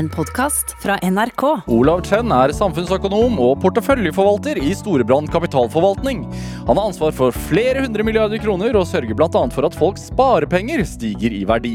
[0.00, 1.42] En podkast fra NRK.
[1.68, 6.22] Olav Chen er samfunnsøkonom og porteføljeforvalter i Storebrand kapitalforvaltning.
[6.70, 9.42] Han har ansvar for flere hundre milliarder kroner og sørger bl.a.
[9.52, 11.74] for at folks sparepenger stiger i verdi.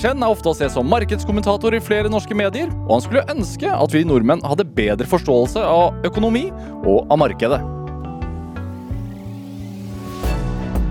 [0.00, 3.68] Chen er ofte å se som markedskommentator i flere norske medier, og han skulle ønske
[3.68, 6.46] at vi nordmenn hadde bedre forståelse av økonomi
[6.80, 7.60] og av markedet.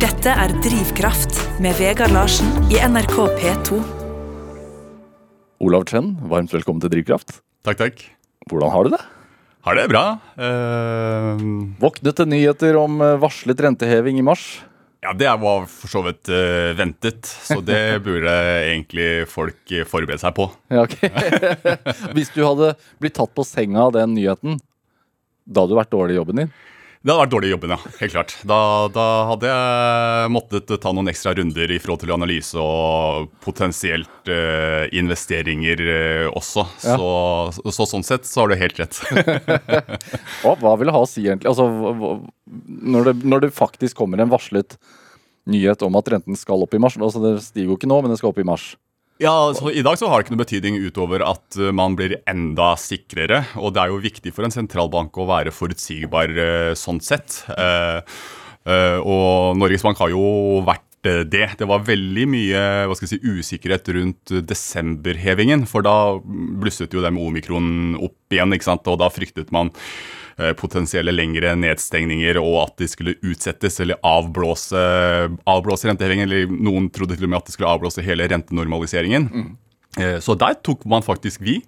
[0.05, 3.94] Dette er Drivkraft med Vegard Larsen i NRK P2.
[5.63, 7.37] Olav Chen, varmt velkommen til Drivkraft.
[7.63, 8.01] Takk, takk.
[8.49, 9.01] Hvordan har du det?
[9.65, 10.03] Har det bra.
[10.35, 11.39] Uh,
[11.81, 14.43] Våknet til nyheter om eh, varslet renteheving i mars.
[15.01, 18.35] ja, det var for så vidt uh, ventet, så det burde
[18.67, 20.49] egentlig folk forberede seg på.
[20.69, 20.99] Ja, ok.
[22.17, 24.59] Hvis du hadde blitt tatt på senga av den nyheten,
[25.45, 26.53] da hadde du vært dårlig i jobben din?
[27.05, 27.91] Det hadde vært dårlig i jobben, ja.
[27.99, 28.31] Helt klart.
[28.49, 28.57] Da,
[28.89, 34.87] da hadde jeg måttet ta noen ekstra runder i forhold til analyse og potensielt uh,
[34.89, 36.63] investeringer uh, også.
[36.81, 36.95] Ja.
[36.97, 38.97] Så, så, sånn sett så har du helt rett.
[40.41, 41.51] Hva, hva vil det ha å si egentlig?
[41.51, 42.17] Altså, hva-
[42.95, 44.73] når, det, når det faktisk kommer en varslet
[45.45, 48.13] nyhet om at renten skal opp i mars altså Det stiger jo ikke nå, men
[48.13, 48.71] det skal opp i mars.
[49.21, 52.17] Ja, så I dag så har det ikke noe betydning utover at uh, man blir
[52.27, 53.45] enda sikrere.
[53.55, 57.43] Og det er jo viktig for en sentralbank å være forutsigbar uh, sånn sett.
[57.47, 58.03] Uh,
[58.65, 61.51] og Norges Bank har jo vært det.
[61.59, 62.61] Det var veldig mye
[63.05, 65.67] si, usikkerhet rundt desemberhevingen.
[65.69, 67.69] For da blusset jo det med omikron
[67.99, 70.24] opp igjen, og da fryktet man eh,
[70.59, 74.81] potensielle lengre nedstengninger og at de skulle utsettes eller avblåse,
[75.47, 76.27] avblåse rentehevingen.
[76.27, 79.29] Eller noen trodde til og med at de skulle avblåse hele rentenormaliseringen.
[79.31, 79.53] Mm.
[79.95, 81.61] Så der tok man faktisk vi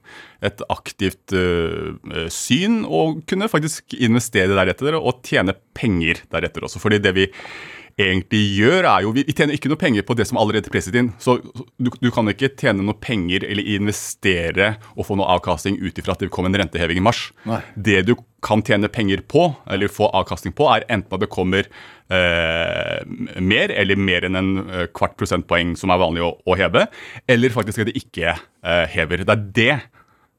[0.43, 6.81] et aktivt eh, eh, syn og kunne faktisk investere deretter og tjene penger deretter også.
[6.83, 7.27] Fordi det vi
[7.97, 10.73] egentlig gjør, er jo Vi vi tjener ikke noe penger på det som allerede er
[10.73, 11.09] presset inn.
[11.19, 11.39] Så
[11.81, 16.15] du, du kan ikke tjene noe penger eller investere og få noe avkastning ut ifra
[16.15, 17.27] at det kom en renteheving i mars.
[17.49, 17.59] Nei.
[17.75, 18.13] Det du
[18.45, 23.01] kan tjene penger på, eller få avkastning på, er enten at det kommer eh,
[23.41, 26.85] mer, eller mer enn en eh, kvart prosentpoeng som er vanlig å, å heve,
[27.27, 29.25] eller faktisk at det ikke eh, hever.
[29.25, 29.77] Det er det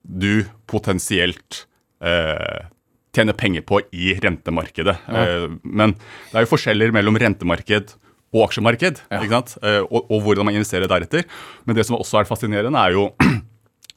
[0.09, 1.65] du potensielt
[2.01, 2.69] eh,
[3.17, 4.97] tjener penger på i rentemarkedet.
[5.09, 5.49] Ja.
[5.63, 7.95] men det er jo forskjeller mellom rentemarked
[8.37, 9.55] og aksjemarked, ikke sant?
[9.65, 11.25] Eh, og, og hvordan man investerer deretter.
[11.65, 13.09] Men det som også er fascinerende, er jo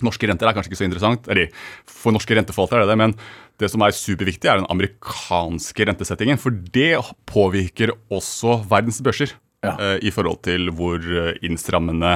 [0.02, 1.52] Norske renter er kanskje ikke så interessant, eller
[1.86, 3.12] for norske renteforvaltere er det det, men
[3.62, 6.40] det som er superviktig, er den amerikanske rentesettingen.
[6.42, 6.96] For det
[7.30, 9.36] påvirker også verdens børser.
[9.62, 9.76] Ja.
[9.78, 12.16] eh, I forhold til hvor eh, innstrammende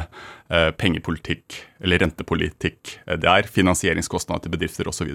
[0.49, 3.51] eh, pengepolitikk eller rentepolitikk eh, det er.
[3.53, 5.11] Finansieringskostnader til bedrifter osv.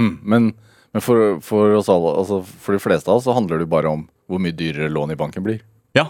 [0.00, 0.50] Hm, men
[0.90, 3.74] men for, for oss alle, altså for de fleste av oss så handler det jo
[3.76, 5.60] bare om hvor mye dyrere lån i banken blir.
[5.94, 6.08] Ja,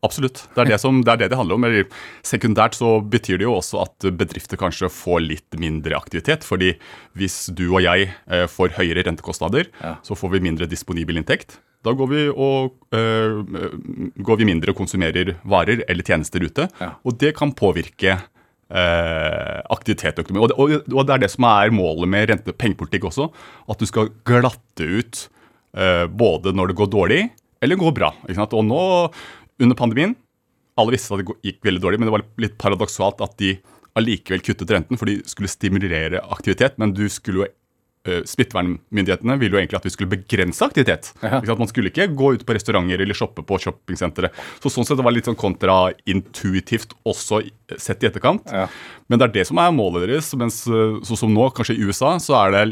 [0.00, 0.46] absolutt.
[0.54, 1.66] Det er det, som, det er det det handler om.
[1.68, 1.84] Eller
[2.24, 6.40] sekundært så betyr det jo også at bedrifter kanskje får litt mindre aktivitet.
[6.48, 6.70] fordi
[7.20, 9.96] hvis du og jeg eh, får høyere rentekostnader, Ja.
[10.00, 11.58] så får vi mindre disponibel inntekt.
[11.84, 13.44] Da går vi, og, øh,
[14.24, 16.70] går vi mindre og konsumerer varer eller tjenester ute.
[16.80, 16.94] Ja.
[17.04, 18.22] Og det kan påvirke
[18.70, 20.52] eh, aktivitet og økonomien.
[20.54, 23.28] Og og, og det er det som er målet med rente- pengepolitikk også.
[23.68, 25.24] At du skal glatte ut
[25.76, 27.22] eh, både når det går dårlig
[27.64, 28.12] eller går bra.
[28.44, 28.82] Og nå,
[29.62, 30.16] under pandemien,
[30.76, 33.54] alle visste at det gikk veldig dårlig, men det var litt paradoksalt at de
[33.94, 36.76] allikevel kuttet renten, for de skulle stimulere aktivitet.
[36.82, 37.50] Men du skulle jo
[38.06, 41.10] eh, Smittevernmyndighetene ville jo egentlig at vi skulle begrense aktivitet.
[41.22, 41.40] Ja.
[41.40, 41.52] At?
[41.58, 44.30] Man skulle ikke gå ut på restauranter eller shoppe på shoppingsentre.
[44.62, 47.42] Så sånn sett det var litt sånn kontraintuitivt også
[47.80, 48.48] sett i etterkant.
[48.52, 48.66] Ja.
[49.08, 50.32] Men det er det som er målet deres.
[50.38, 52.64] Mens eh, sånn som nå, kanskje i USA, så er det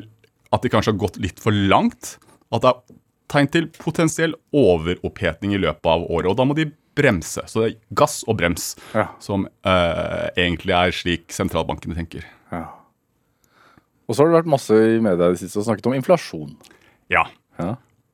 [0.52, 2.16] at de kanskje har gått litt for langt.
[2.52, 2.98] At det er
[3.32, 6.28] tegn til potensiell overoppheting i løpet av året.
[6.32, 7.40] Og da må de bremse.
[7.48, 9.06] Så det er gass og brems Ja.
[9.24, 12.26] som eh, egentlig er slik sentralbankene tenker.
[12.52, 12.66] Ja.
[14.12, 16.50] Og så har det vært masse i media i det siste og snakket om inflasjon.
[17.08, 17.24] Ja.
[17.56, 17.70] Ja.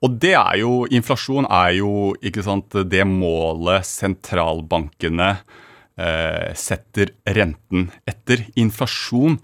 [0.07, 5.33] Og det er jo, inflasjon er jo ikke sant, det målet sentralbankene
[5.99, 8.45] eh, setter renten etter.
[8.63, 9.41] Inflasjon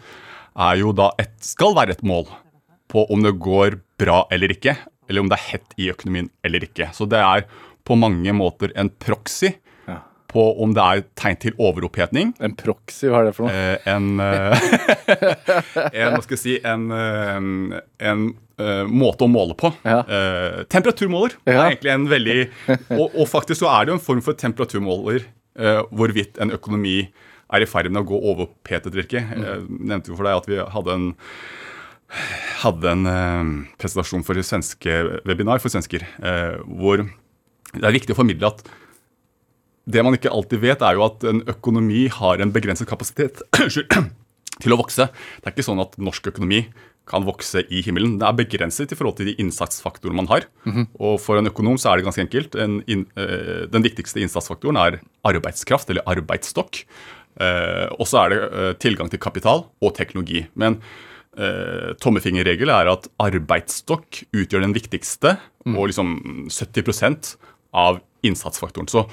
[0.54, 2.28] er jo da et, skal være et mål
[2.86, 4.76] på om det går bra eller ikke,
[5.10, 6.92] eller om det er hett i økonomien eller ikke.
[6.94, 7.48] Så det er
[7.84, 9.56] på mange måter en proxy.
[10.34, 12.32] På om det er tegn til overopphetning.
[12.42, 13.54] En proxy, hva er det for noe?
[13.54, 14.66] Eh, en, eh,
[16.02, 17.78] en Hva skal jeg si En, eh,
[18.10, 18.24] en
[18.60, 19.70] uh, måte å måle på.
[19.86, 20.00] Ja.
[20.04, 21.64] Eh, temperaturmåler Ja.
[21.64, 22.38] er egentlig en veldig
[23.00, 26.98] og, og faktisk så er det jo en form for temperaturmåler eh, hvorvidt en økonomi
[27.54, 29.20] er i ferd med å gå overopphetet eller ikke.
[29.20, 31.10] Jeg nevnte jo for deg at vi hadde en
[32.62, 33.04] hadde en
[33.80, 34.96] presentasjon for svenske
[35.26, 37.02] webinar for svensker, eh, hvor
[37.74, 38.62] det er viktig å formidle at
[39.84, 43.42] det man ikke alltid vet, er jo at en økonomi har en begrenset kapasitet.
[44.62, 45.08] Til å vokse.
[45.10, 46.62] Det er ikke sånn at norsk økonomi
[47.10, 48.16] kan vokse i himmelen.
[48.20, 50.46] Det er begrenset i forhold til de innsatsfaktorene man har.
[50.96, 52.54] Og for en økonom så er det ganske enkelt.
[52.56, 56.84] En, in, uh, den viktigste innsatsfaktoren er arbeidskraft, eller arbeidsstokk.
[57.34, 60.46] Uh, og så er det uh, tilgang til kapital og teknologi.
[60.54, 60.78] Men
[61.36, 65.36] eh, tommefingerregel er at arbeidsstokk utgjør den viktigste,
[65.66, 66.14] og liksom
[66.52, 67.34] 70
[67.74, 68.88] av innsatsfaktoren.
[68.88, 69.04] Så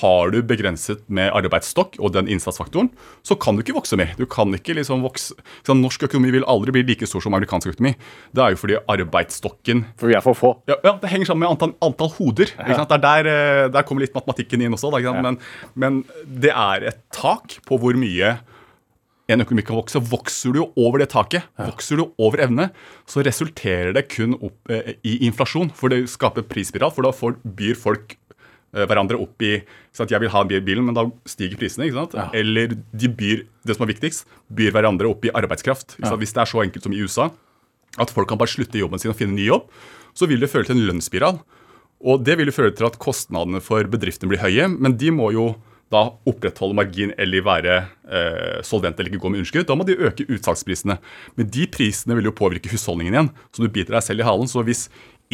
[0.00, 2.92] har du begrenset med arbeidsstokk og den innsatsfaktoren,
[3.26, 4.12] så kan du ikke vokse mer.
[4.18, 5.34] Du kan ikke liksom vokse
[5.70, 7.94] Norsk økonomi vil aldri bli like stor som amerikansk økonomi.
[8.36, 10.52] Det er jo fordi arbeidsstokken For vi er for få.
[10.70, 12.52] ja, ja, det henger sammen med antall, antall hoder.
[12.58, 14.92] Er der, eh, der kommer litt matematikken inn også.
[14.94, 15.22] Da, sant?
[15.24, 15.38] Men,
[15.74, 18.38] men det er et tak på hvor mye
[19.30, 20.00] en økonomi kan vokse.
[20.10, 22.70] Vokser du jo over det taket, vokser du over evne,
[23.10, 25.70] så resulterer det kun opp eh, i inflasjon.
[25.76, 29.56] For det skaper prisspiral, for da får, byr folk eh, hverandre opp i
[29.96, 30.12] sant?
[30.12, 31.90] Jeg vil ha en bilen, men da stiger prisene.
[31.94, 32.18] sant?
[32.36, 35.98] Eller de byr det som er viktigst, byr hverandre opp i arbeidskraft.
[36.00, 36.18] Sant?
[36.20, 37.30] Hvis det er så enkelt som i USA,
[37.98, 39.66] at folk kan bare slutte i jobben sin og finne ny jobb,
[40.14, 41.40] så vil det føre til en lønnsspiral.
[42.00, 45.30] Og det vil jo føre til at kostnadene for bedriftene blir høye, men de må
[45.36, 45.50] jo
[45.90, 47.76] da opprettholde margin eller være
[48.06, 49.66] eh, solvent eller ikke gå med underskudd.
[49.66, 50.98] Da må de øke utsalgsprisene.
[51.36, 54.46] Men de prisene vil jo påvirke husholdningen igjen, så du biter deg selv i halen.
[54.50, 54.84] Så hvis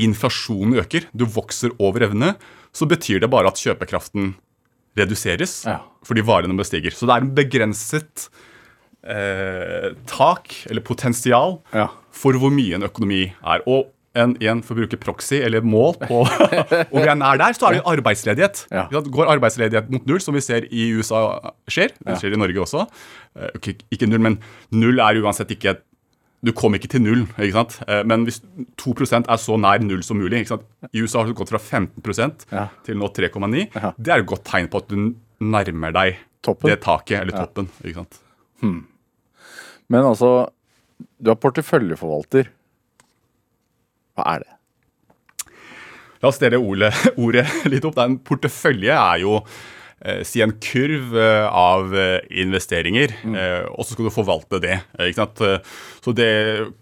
[0.00, 2.34] inflasjonen øker, du vokser over evne,
[2.72, 4.34] så betyr det bare at kjøpekraften
[4.96, 5.78] reduseres Ja.
[6.08, 6.90] fordi varene bestiger.
[6.96, 8.28] Så det er en begrenset
[9.06, 11.88] eh, tak, eller potensial, Ja.
[12.12, 13.60] for hvor mye en økonomi er.
[13.68, 16.22] Og en, igjen, for å bruke proxy, eller mål på
[16.92, 18.62] om vi er nær der, så er det arbeidsledighet.
[18.74, 18.86] Ja.
[18.90, 21.20] Går arbeidsledighet mot null, som vi ser i USA
[21.70, 22.86] skjer, det skjer i Norge også,
[23.38, 24.38] eh, ikke null, men
[24.74, 25.76] null er uansett ikke
[26.46, 27.76] du kommer ikke til null, ikke sant?
[27.90, 28.36] Eh, men hvis
[28.78, 30.66] 2% er så nær null som mulig ikke sant?
[30.92, 32.66] I USA har det gått fra 15 Ja.
[32.86, 33.92] til nå 3,9 Ja.
[33.98, 36.70] Det er et godt tegn på at du nærmer deg Toppen.
[36.70, 37.68] det taket, eller toppen.
[37.82, 38.20] ikke sant?
[38.62, 40.48] Men altså,
[41.20, 42.48] du er porteføljeforvalter.
[44.16, 44.52] Hva er det?
[46.22, 46.92] La oss dele ordet,
[47.24, 47.98] ordet litt opp.
[48.02, 49.38] En portefølje er jo
[50.00, 53.36] eh, si en kurv eh, av eh, investeringer, mm.
[53.74, 54.80] og så skal du forvalte det.
[55.14, 56.30] Så det,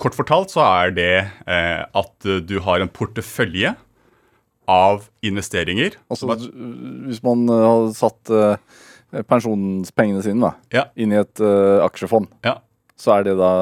[0.01, 1.13] Kort fortalt så er det
[1.45, 3.75] at du har en portefølje
[4.71, 5.99] av investeringer.
[6.09, 8.35] Altså, hvis man har hadde satt
[9.29, 11.43] pensjonspengene sine da, Ja, inn i et
[11.85, 12.57] aksjefond, ja,
[12.97, 13.53] så er det da,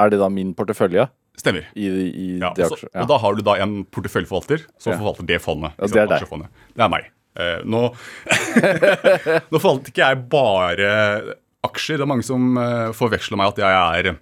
[0.00, 1.66] er det da min portefølje stemmer.
[1.76, 3.02] i, i Ja, de og, ja.
[3.02, 4.98] og da har du da en porteføljeforvalter som Ja.
[5.00, 5.72] forvalter det fondet.
[5.78, 6.48] Ja, det er deg.
[6.76, 7.10] Det er meg.
[7.36, 7.82] Eh, nå,
[9.52, 10.92] nå forvalter ikke jeg bare
[11.66, 11.98] aksjer.
[12.00, 14.16] Det er mange som uh, forveksler meg at jeg er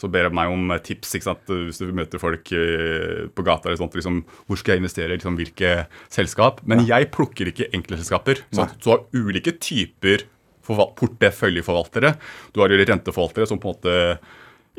[0.00, 1.50] så ber jeg meg om tips ikke sant?
[1.50, 3.68] hvis du møter folk eh, på gata.
[3.68, 5.10] eller sånt, liksom, Hvor skal jeg investere?
[5.12, 5.72] Liksom, hvilke
[6.08, 6.62] selskap?
[6.64, 8.40] Men jeg plukker ikke enkeltselskaper.
[8.48, 8.78] selskaper.
[8.80, 10.24] Så Du har ulike typer
[10.64, 12.14] forval- porteføljeforvaltere.
[12.56, 13.98] Du har renteforvaltere som på en måte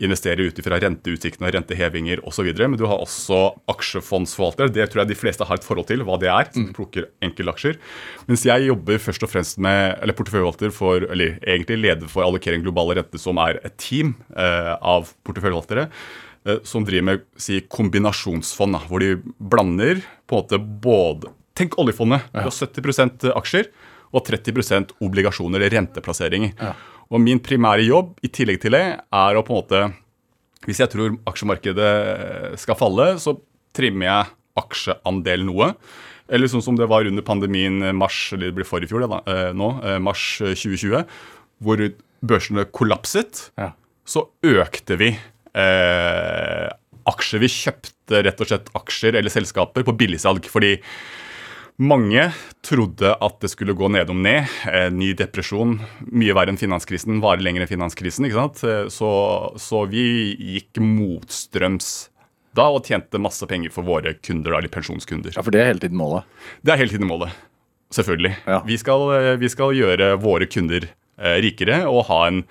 [0.01, 2.47] investerer ut ifra renteutsiktene rentehevinger osv.
[2.57, 4.71] Men du har også aksjefondsforvalter.
[4.73, 6.47] Det tror jeg de fleste har et forhold til, hva det er.
[6.53, 7.77] som plukker enkeltaksjer.
[8.27, 12.63] Mens jeg jobber først og fremst med eller porteføljeforvalter for, eller egentlig leder for allokering
[12.63, 15.89] globale rente, som er et team eh, av porteføljeforvaltere.
[16.47, 21.75] eh, Som driver med si, kombinasjonsfond, da, hvor de blander på en måte både Tenk
[21.77, 22.23] oljefondet.
[22.31, 23.67] Du har 70% aksjer
[24.15, 26.53] og 30% obligasjoner eller renteplasseringer.
[27.12, 29.81] Og min primære jobb i tillegg til det er å på en måte
[30.68, 31.91] Hvis jeg tror aksjemarkedet
[32.62, 33.34] skal falle, så
[33.75, 35.72] trimmer jeg aksjeandel noe.
[36.32, 39.50] Eller sånn som det var under pandemien mars, eller det ble forrige fjor, da, eh,
[39.58, 41.01] nå, eh, mars 2020,
[41.65, 41.82] hvor
[42.22, 43.72] børsene kollapset Ja.
[44.06, 45.10] så økte vi
[45.56, 46.70] eh,
[47.10, 47.41] aksjer.
[47.41, 50.46] Vi kjøpte rett og slett aksjer eller selskaper på billigsalg.
[50.46, 50.75] Fordi
[51.81, 52.27] mange
[52.65, 54.50] trodde at det skulle gå nedom ned.
[54.69, 55.79] Eh, ny depresjon,
[56.11, 58.27] mye verre enn finanskrisen, varer lenger enn finanskrisen.
[58.27, 58.63] ikke sant?
[58.67, 59.09] Eh, Så,
[59.57, 60.05] så vi
[60.38, 61.91] gikk motstrøms
[62.57, 65.31] da og tjente masse penger for våre kunder, eller pensjonskunder.
[65.38, 66.27] ja, for det er hele tiden målet.
[66.61, 67.31] Det er hele tiden målet.
[67.91, 68.35] Selvfølgelig.
[68.47, 68.59] Ja.
[68.67, 72.41] Vi, skal, eh, vi skal gjøre våre kunder eh, rikere og ha en,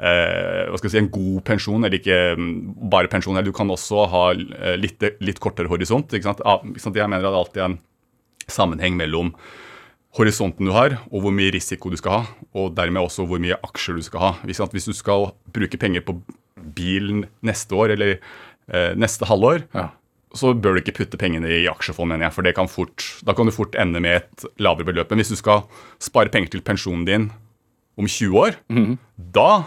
[0.00, 2.54] eh, si, en god pensjon, eller ikke mm,
[2.92, 3.36] bare pensjon.
[3.36, 4.24] Eller du kan også ha
[4.80, 6.12] litt, litt kortere horisont.
[6.12, 6.44] Ikke sant?
[6.44, 6.96] Ah, ikke sant?
[7.00, 7.78] Jeg mener at det alltid er en
[8.50, 9.32] sammenheng mellom
[10.14, 12.22] horisonten du har, og hvor mye risiko du skal ha,
[12.54, 14.32] og dermed også hvor mye aksjer du skal ha.
[14.46, 16.20] Hvis, du skal bruke penger på
[16.76, 18.16] bilen neste år, eller
[18.70, 19.88] eh, neste halvår, Ja.
[20.34, 23.34] så bør du ikke putte pengene i aksjefond, mener jeg, for det kan fort, da
[23.34, 25.10] kan du fort ende med et lavere beløp.
[25.10, 25.64] Men hvis du skal
[26.02, 27.28] spare penger til pensjonen din
[27.98, 28.56] om 20 år,
[29.18, 29.64] da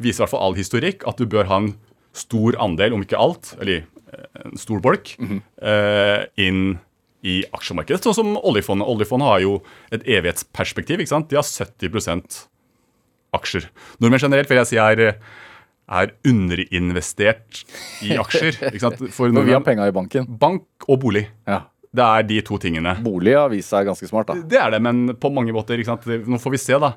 [0.00, 1.74] viser i hvert fall all historikk at du bør ha en
[2.16, 6.78] stor andel, om ikke alt, eller eh, en stor bolk, eh, inn
[7.22, 8.02] i aksjemarkedet.
[8.06, 8.88] Sånn som oljefondet.
[8.88, 9.54] Oljefondet har jo
[9.92, 11.02] et evighetsperspektiv.
[11.02, 11.28] ikke sant?
[11.28, 12.44] De har 70%
[13.36, 13.68] aksjer.
[14.00, 15.02] Nordmenn generelt vil jeg si er,
[15.90, 17.64] er underinvestert
[18.06, 18.56] i aksjer.
[18.70, 18.98] ikke sant?
[19.02, 20.26] For For vi har nordmenn, penga i banken.
[20.40, 21.26] bank og bolig.
[21.48, 21.62] Ja.
[21.90, 22.92] Det er de to tingene.
[23.02, 24.36] Bolig har vist seg ganske smart, da.
[24.46, 25.74] Det er det, men på mange måter.
[25.80, 26.04] ikke sant?
[26.30, 26.92] Nå får vi se, da.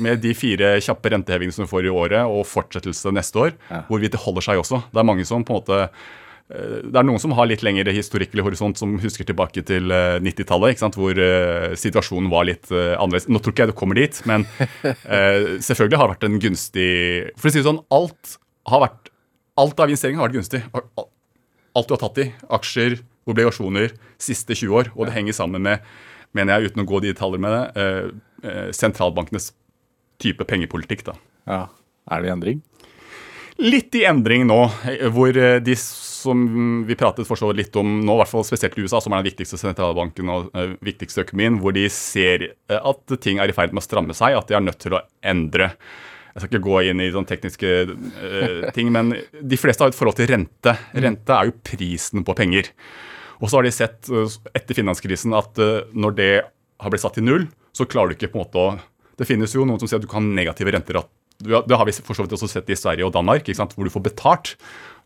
[0.00, 3.82] Med de fire kjappe rentehevingene som vi får i året, og fortsettelse neste år, Ja.
[3.90, 4.80] hvorvidt det holder seg også.
[4.88, 5.90] Det er mange som på en måte
[6.48, 10.16] det er noen som har litt lengre historikk eller horisont, som husker tilbake til eh,
[10.24, 13.28] 90-tallet, hvor uh, situasjonen var litt uh, annerledes.
[13.28, 16.88] Nå tror ikke jeg det kommer dit, men uh, selvfølgelig har det vært en gunstig
[17.36, 18.38] For å si det sånn, alt
[18.72, 19.12] har vært
[19.58, 20.60] Alt av investeringer har vært gunstig.
[21.74, 23.90] Alt du har tatt i, aksjer, obligasjoner,
[24.22, 25.82] siste 20 år, og det henger sammen med,
[26.36, 28.06] mener jeg, uten å gå i detaljer med det, eh,
[28.46, 29.50] eh, sentralbankenes
[30.22, 31.02] type pengepolitikk.
[31.10, 31.16] da.
[31.50, 31.60] Ja.
[32.06, 32.62] Er det i endring?
[33.58, 35.74] Litt i endring nå, eh, hvor eh, de
[36.18, 36.42] som
[36.88, 39.22] vi pratet for så litt om nå, i hvert fall spesielt i USA, som er
[39.22, 43.56] den viktigste sentralbanken og uh, viktigste økonomien, hvor de ser eh, at ting er i
[43.56, 45.70] ferd med å stramme seg, at de er nødt til å endre.
[46.34, 49.98] Jeg skal ikke gå inn i sånne tekniske uh, ting, men de fleste har et
[49.98, 50.74] forhold til rente.
[50.94, 52.70] Rente er jo prisen på penger.
[53.38, 55.58] Og så har de sett uh, etter finanskrisen at
[55.94, 56.32] når det
[56.78, 58.78] har blitt satt til null, så klarer du ikke på en måte å
[59.18, 61.00] Det finnes jo noen som sier at du kan ha negative renter.
[61.42, 64.04] Det har vi for så vidt også sett i Sverige og Danmark, hvor du får
[64.04, 64.52] betalt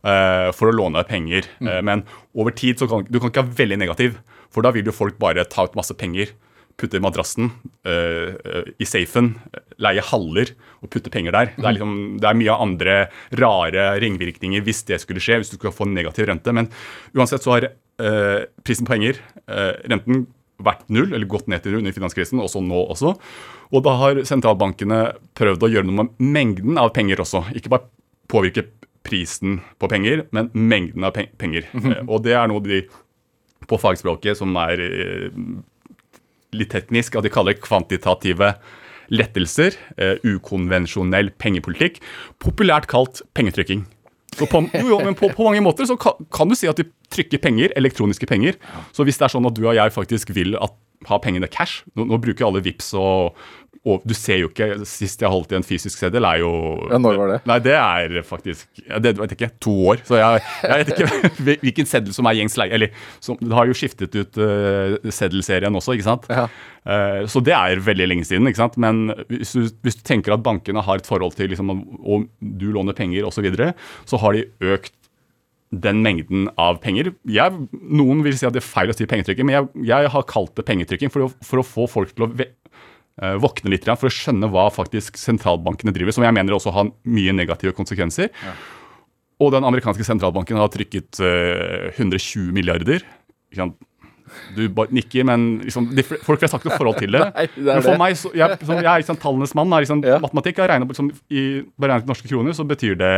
[0.03, 1.47] for å låne penger.
[1.63, 2.05] Eh, men
[2.35, 4.17] over tid så kan du kan ikke være veldig negativ,
[4.53, 6.35] for da vil jo folk bare ta ut masse penger.
[6.81, 7.51] Putte i madrassen,
[7.85, 9.35] eh, eh, i safen,
[9.83, 11.53] leie haller og putte penger der.
[11.55, 12.97] Det er, liksom, det er mye andre
[13.39, 16.55] rare ringvirkninger hvis det skulle skje, hvis du skulle få negativ rente.
[16.57, 16.71] Men
[17.15, 20.27] uansett så har eh, prisen på penger, eh, renten,
[20.63, 23.17] vært null, eller gått ned til null under finanskrisen, også nå også.
[23.73, 25.01] Og da har sentralbankene
[25.39, 27.45] prøvd å gjøre noe med mengden av penger også.
[27.59, 27.89] Ikke bare
[28.31, 28.69] påvirke
[29.07, 31.67] prisen på penger, men mengden av penger.
[31.75, 32.83] Eh, Og det er noe de
[33.71, 35.31] på fagspråket som er eh,
[36.53, 38.55] litt teknisk, at de kaller kvantitative
[39.13, 41.99] lettelser, eh, ukonvensjonell pengepolitikk,
[42.43, 43.85] populært kalt pengetrykking.
[44.33, 46.87] Så på, jo, men på, på mange måter så kan, kan du si at de
[47.13, 48.57] trykker penger, elektroniske penger.
[48.97, 50.73] Så hvis det er sånn at du og jeg faktisk vil at,
[51.11, 53.35] ha pengene cash Nå, nå bruker alle VIPs og,
[53.83, 56.51] og du ser jo ikke Sist jeg holdt i en fysisk seddel, er jo
[56.87, 57.39] Ja, når var det?
[57.51, 59.51] Nei, det er faktisk Det vet jeg ikke.
[59.63, 60.03] To år.
[60.07, 62.71] Så jeg, jeg vet ikke hvilken seddel som er gjengs leie.
[62.77, 66.29] Eller som, det har jo skiftet ut uh, seddelserien også, ikke sant.
[66.31, 66.47] Ja.
[66.87, 68.47] Uh, så det er veldig lenge siden.
[68.51, 68.79] ikke sant?
[68.83, 72.69] Men hvis du, hvis du tenker at bankene har et forhold til liksom, om du
[72.75, 73.73] låner penger osv., så, videre,
[74.07, 74.95] så har de økt
[75.73, 77.15] den mengden av penger.
[77.27, 80.27] Jeg, noen vil si at det er feil å si pengetrykking, men jeg, jeg har
[80.29, 82.31] kalt det pengetrykking for å, for å få folk til å
[83.43, 87.35] våkne litt, for å skjønne hva faktisk sentralbankene driver, som jeg mener også har mye
[87.37, 88.31] negative konsekvenser.
[89.43, 93.03] Og den amerikanske sentralbanken har trykket eh, 120 milliarder.
[93.51, 93.81] Ikke sant?
[94.57, 97.25] Du bare nikker, men liksom, de, folk flest har ikke noe forhold til det.
[97.37, 97.99] Nei, det men for det.
[98.01, 100.21] meg, så, jeg, som, jeg er liksom, tallenes mann, er liksom, Ja.
[100.23, 100.63] matematikk.
[100.63, 101.45] har regnet, på, liksom, I
[101.77, 103.13] beregnet norske kroner så betyr det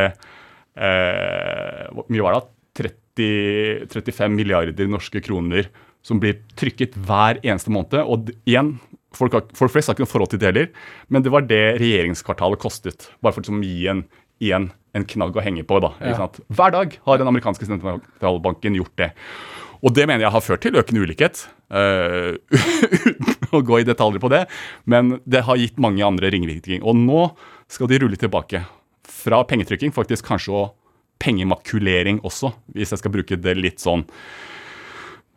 [0.74, 2.50] eh, Hvor mye var det?
[2.74, 5.68] 30, 35 milliarder norske kroner
[6.04, 8.00] som blir trykket hver eneste måned.
[8.02, 8.74] Og igjen,
[9.16, 10.70] folk, har, folk flest har ikke noe forhold til det heller,
[11.08, 13.08] men det var det regjeringskvartalet kostet.
[13.24, 14.04] Bare for liksom, å gi en,
[14.42, 15.80] igjen en knagg å henge på.
[15.82, 16.28] da, Ja.
[16.48, 19.12] Hver dag har den amerikanske sentralbanken gjort det.
[19.84, 21.44] Og det mener jeg har ført til økende ulikhet.
[21.74, 24.44] uten å gå i detaljer på det.
[24.88, 26.84] Men det har gitt mange andre ringvirkninger.
[26.86, 27.26] Og nå
[27.70, 28.64] skal de rulle tilbake.
[29.04, 30.72] Fra pengetrykking faktisk kanskje og
[31.22, 34.02] pengemakulering også, hvis jeg skal bruke det litt sånn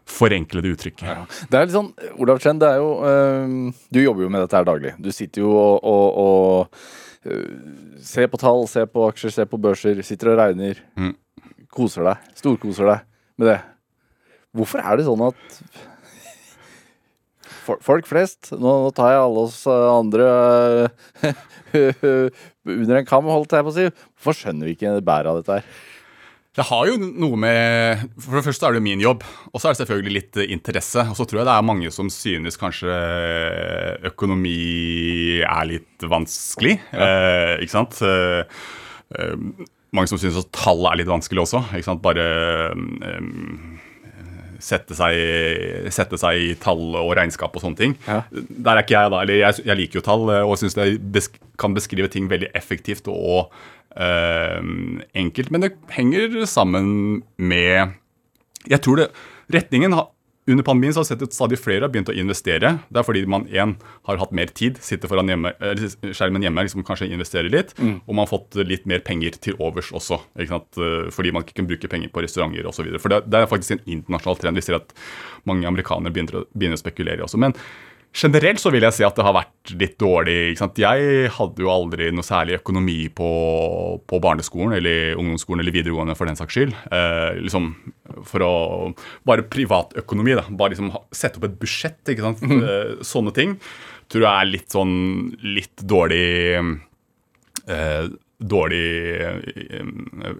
[0.08, 1.08] forenklede uttrykket.
[1.08, 1.26] Ja.
[1.50, 3.56] Det er litt sånn, Olav Chen, det er jo øh,
[3.94, 4.94] Du jobber jo med dette her daglig.
[5.04, 9.60] Du sitter jo og, og, og øh, ser på tall, ser på aksjer, ser på
[9.62, 10.80] børser, sitter og regner.
[11.00, 11.14] Mm.
[11.74, 12.32] Koser deg.
[12.40, 13.06] Storkoser deg
[13.38, 13.60] med det.
[14.58, 15.38] Hvorfor er det sånn at
[17.84, 20.28] Folk flest Nå tar jeg alle oss øh, andre
[22.68, 23.90] under en kam, holdt jeg på å si.
[24.16, 25.78] Hvorfor skjønner vi ikke bæret av dette her?
[26.58, 29.22] Det har jo noe med For det første er det min jobb,
[29.52, 31.04] og så er det selvfølgelig litt interesse.
[31.06, 32.98] Og så tror jeg det er mange som synes kanskje
[34.10, 36.80] økonomi er litt vanskelig.
[36.98, 38.02] Eh, ikke sant?
[38.02, 39.38] Eh,
[39.94, 41.62] mange som synes at tall er litt vanskelig også.
[41.78, 42.02] ikke sant?
[42.06, 42.26] Bare
[43.06, 43.22] eh,
[44.64, 47.96] sette seg, sette seg i tall og regnskap og sånne ting.
[48.08, 48.24] Ja.
[48.34, 49.22] Der er ikke jeg, da.
[49.24, 52.52] Eller jeg, jeg liker jo tall eh, og syns det besk kan beskrive ting veldig
[52.58, 55.50] effektivt og eh, enkelt.
[55.54, 57.96] Men det henger sammen med
[58.68, 59.08] Jeg tror det
[59.48, 60.10] Retningen har
[60.48, 62.70] under pandemien så har vi sett at stadig flere har begynt å investere.
[62.88, 63.74] Det er fordi man en,
[64.08, 65.52] har hatt mer tid, sitter foran hjemme,
[66.16, 67.74] skjermen hjemme, liksom kanskje investerer litt.
[67.82, 70.22] Og man har fått litt mer penger til overs også?
[70.40, 70.54] Eh,
[71.12, 72.94] fordi man ikke kan bruke penger på restauranter osv.
[72.96, 74.62] For det, det er faktisk en internasjonal trend.
[74.62, 74.96] Vi ser at
[75.50, 77.42] mange amerikanere begynner begynner å spekulere også.
[77.44, 77.56] Men
[78.18, 80.56] Generelt så vil jeg si at det har vært litt dårlig.
[80.58, 83.28] Jeg hadde jo aldri noe særlig økonomi på,
[84.10, 86.74] på barneskolen eller ungdomsskolen eller videregående for den saks skyld.
[86.88, 87.70] Eh, liksom
[88.26, 88.54] For å
[89.28, 90.48] Bare privatøkonomi, da.
[90.50, 92.42] Bare liksom sette opp et budsjett, ikke sant.
[92.48, 93.04] Mm.
[93.06, 93.60] sånne ting
[94.12, 94.96] tror jeg er litt sånn
[95.44, 96.30] litt dårlig
[97.68, 98.88] eh, Dårlig
[99.18, 99.88] eh,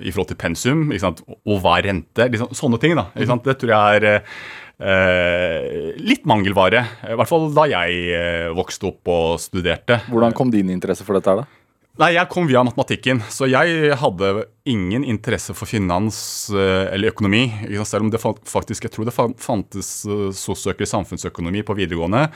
[0.06, 1.24] i forhold til pensum, ikke sant?
[1.26, 2.28] og hva er rente?
[2.30, 2.94] Liksom, sånne ting.
[2.98, 3.48] da, ikke sant?
[3.48, 4.36] Det tror jeg er eh,
[4.78, 6.84] litt mangelvare.
[7.10, 10.04] I hvert fall da jeg eh, vokste opp og studerte.
[10.12, 11.58] Hvordan kom din interesse for dette her, da?
[11.98, 16.20] Nei, Jeg kom via matematikken, så jeg hadde ingen interesse for finans
[16.54, 17.48] eh, eller økonomi.
[17.90, 22.28] Selv om det faktisk, jeg tror det fantes uh, i samfunnsøkonomi på videregående.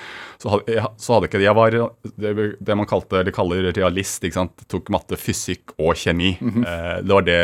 [0.42, 1.46] Så hadde, jeg, så hadde ikke det.
[1.46, 4.26] Jeg var det, det man kalte, eller kaller realist.
[4.26, 4.66] ikke sant?
[4.66, 6.34] Tok matte, fysikk og kjemi.
[6.42, 7.40] Eh, det var det,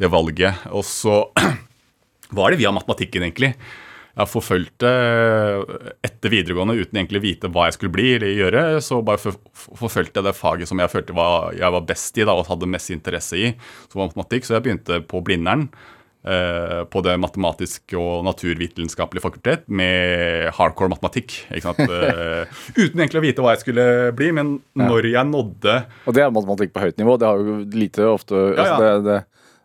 [0.00, 0.64] det valget.
[0.72, 1.26] Og så
[2.40, 3.52] var det via matematikken, egentlig.
[4.16, 4.90] Jeg forfulgte
[6.04, 8.64] etter videregående uten egentlig vite hva jeg skulle bli eller gjøre.
[8.84, 12.26] Så bare for, forfulgte jeg det faget som jeg følte var, jeg var best i
[12.26, 13.54] da, og hadde mest interesse i,
[13.88, 14.48] som var matematikk.
[14.48, 15.68] Så jeg begynte på Blindern.
[16.24, 21.38] eh, på det matematiske og naturvitenskapelige fakultet med hardcore matematikk.
[21.80, 22.44] Eh,
[22.76, 23.84] uten egentlig å vite hva jeg skulle
[24.16, 25.74] bli, men når jeg nådde
[26.06, 27.16] Og det er matematikk på høyt nivå.
[27.20, 29.18] Det har jo lite ofte Ja, Altså, det, det,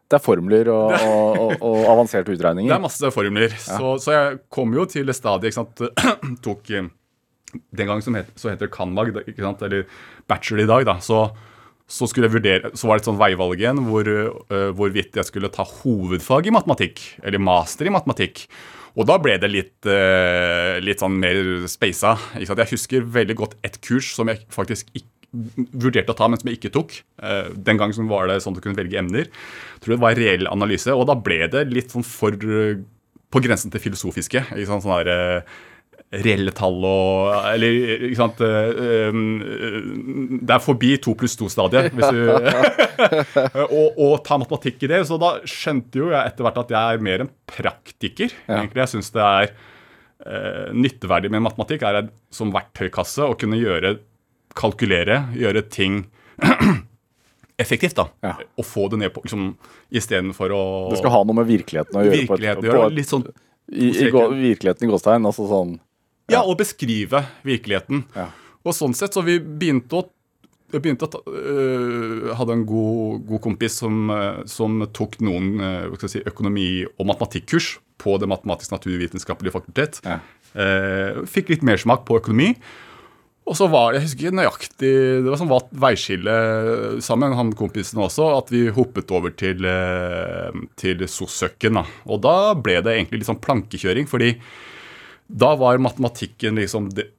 [0.06, 2.36] det er formler og, og, og, og avanserte
[2.70, 3.56] Det er masse formler.
[3.58, 5.58] Så, så jeg kom jo til det stadiet
[6.46, 6.92] tok eh,
[7.74, 9.26] Den gang som het, så heter det Canmag, da,
[9.66, 9.90] eller
[10.30, 11.00] bachelor i dag, da.
[11.02, 11.26] Så,
[11.88, 15.66] så, vurdere, så var det et sånt veivalg igjen hvor, uh, hvorvidt jeg skulle ta
[15.66, 18.46] hovedfag i matematikk, eller master i matematikk.
[18.96, 22.14] Og da ble det litt, uh, litt sånn mer speisa.
[22.38, 25.15] Jeg husker veldig godt et kurs som jeg faktisk ikke
[25.76, 26.98] vurderte å ta, men som jeg ikke tok.
[27.22, 29.30] Eh, Den gang som var det sånn at du kunne velge emner.
[29.30, 32.82] Jeg tror det var reell analyse, og da ble det litt sånn for eh,
[33.34, 34.46] på grensen til filosofiske.
[34.56, 34.86] Ikke sant?
[34.86, 35.64] Sånn der, eh,
[36.22, 39.24] reelle tall og Eller ikke sant um,
[40.46, 41.92] Det er forbi to pluss to-stadiet.
[43.66, 45.02] og, og ta matematikk i det.
[45.10, 48.36] Så da skjønte jo jeg etter hvert at jeg er mer en praktiker.
[48.48, 48.86] Egentlig.
[48.86, 49.56] Jeg syns det er
[50.74, 53.98] nytteverdig med matematikk er som verktøykasse å kunne gjøre
[54.56, 56.06] kalkulere, gjøre ting
[57.58, 57.96] effektivt.
[57.96, 58.36] da, Ja.
[58.58, 59.56] Og få det ned på liksom,
[59.92, 62.28] Istedenfor å Det skal ha noe med virkeligheten å gjøre.
[62.28, 63.28] på et- virkeligheten på et- Litt sånn
[63.72, 65.26] i, i, virkeligheten i gåstegn.
[65.26, 65.80] Altså sånn
[66.30, 68.04] Ja, og beskrive virkeligheten.
[68.16, 68.30] Ja.
[68.66, 70.10] Og sånn sett, så vi begynte å
[70.74, 75.60] jeg begynte å ta, øh, hadde en god, god kompis som, øh, som tok noen
[75.62, 80.02] øh, skal si, økonomi- og matematikkurs på Det matematisk-naturvitenskapelige fakultet.
[80.04, 80.20] Ja.
[80.56, 82.56] Eh, fikk litt mersmak på økonomi.
[83.46, 86.36] Og så var det jeg husker ikke nøyaktig, det var sånn var veiskille
[87.06, 91.78] sammen, han kompisen også, at vi hoppet over til, eh, til SOS-søkken.
[91.78, 91.86] da.
[92.10, 94.34] Og da ble det egentlig litt sånn plankekjøring, fordi
[95.30, 97.12] da var matematikken liksom det,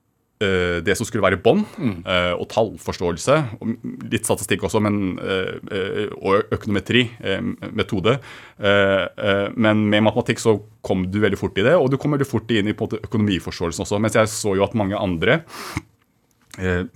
[0.42, 2.02] eh, det som skulle være bånd, mm.
[2.40, 3.36] og tallforståelse.
[3.60, 8.18] og Litt statistikk også, men, eh, eh, og økonometri, eh, metode.
[8.58, 12.10] Eh, eh, men med matematikk så kom du veldig fort i det, og du kom
[12.10, 14.00] veldig fort inn i økonomiforståelsen også.
[14.00, 15.95] Mens jeg så jo at mange andre eh,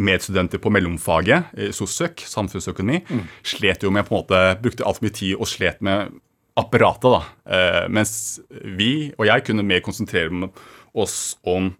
[0.00, 3.02] medstudenter på mellomfaget, eh, SOSØK, samfunnsøkonomi,
[3.46, 6.14] slet jo med på en måte, brukte altfor mye tid og slet med
[6.60, 7.10] apparatet.
[7.10, 7.22] da.
[7.46, 10.50] Eh, mens vi og jeg kunne mer konsentrere
[10.94, 11.74] oss om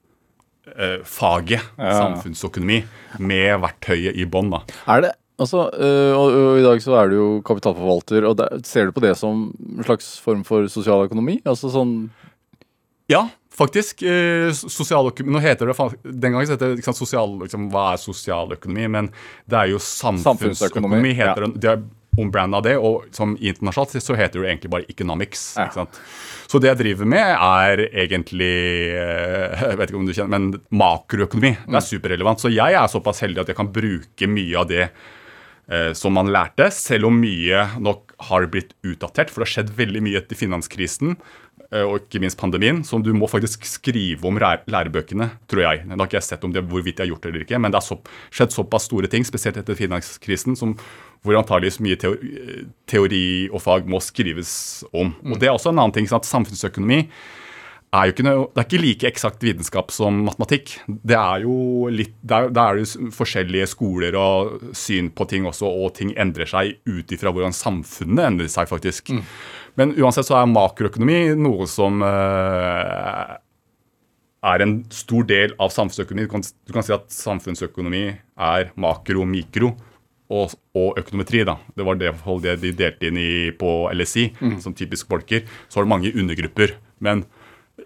[0.76, 2.82] eh, faget samfunnsøkonomi
[3.18, 4.52] med verktøyet i bånn.
[4.86, 8.58] Er det Altså, øh, og, og I dag så er du jo kapitalforvalter, og der,
[8.68, 11.38] ser du på det som en slags form for sosial økonomi?
[11.48, 11.94] Altså sånn
[13.08, 13.24] Ja,
[13.60, 14.02] faktisk.
[14.02, 18.90] Eh, sosialøkonomi Nå heter det Den gangen så heter det sosial, liksom, Hva er sosialøkonomi?
[18.96, 19.12] Men
[19.46, 20.54] det er jo samfunnsøkonomi.
[20.56, 21.18] Samfunnsøkonomi, ja.
[21.22, 21.54] heter det.
[21.60, 21.82] Det er
[22.18, 25.44] ombranda det, og som internasjonalt så heter det egentlig bare economics.
[25.56, 25.68] Ja.
[25.68, 26.00] ikke sant?
[26.50, 28.50] Så det jeg driver med, er egentlig
[28.96, 31.54] eh, Jeg vet ikke om du kjenner, men makroøkonomi.
[31.66, 32.42] Det er superrelevant.
[32.42, 36.32] Så jeg er såpass heldig at jeg kan bruke mye av det eh, som man
[36.34, 39.30] lærte, selv om mye nok har blitt utdatert.
[39.30, 41.16] For det har skjedd veldig mye etter finanskrisen
[41.70, 45.84] og ikke minst pandemien, som du må faktisk skrive om lærebøkene, tror jeg.
[45.86, 47.70] Da har ikke jeg sett om det hvorvidt jeg har gjort det eller ikke, men
[47.70, 47.98] det har så,
[48.34, 50.74] skjedd såpass store ting, spesielt etter finanskrisen, som,
[51.22, 52.32] hvor antageligvis mye teori,
[52.90, 54.52] teori og fag må skrives
[54.90, 55.14] om.
[55.28, 57.04] Og det er også en annen ting, sånn at samfunnsøkonomi
[57.90, 60.76] er noe, det er ikke like eksakt vitenskap som matematikk.
[60.86, 65.66] Det er jo litt, der, der er det forskjellige skoler og syn på ting også,
[65.66, 69.10] og ting endrer seg ut ifra hvordan samfunnet endrer seg, faktisk.
[69.78, 73.34] Men uansett så er makroøkonomi noe som eh,
[74.54, 76.28] er en stor del av samfunnsøkonomi.
[76.28, 79.72] Du kan, du kan si at samfunnsøkonomi er makro, mikro
[80.30, 81.42] og, og økonometri.
[81.48, 81.58] da.
[81.74, 82.14] Det var det,
[82.46, 84.30] det de delte inn i på LSI,
[84.62, 85.42] som typisk bolker.
[85.66, 86.78] Så har du mange undergrupper.
[87.02, 87.26] Men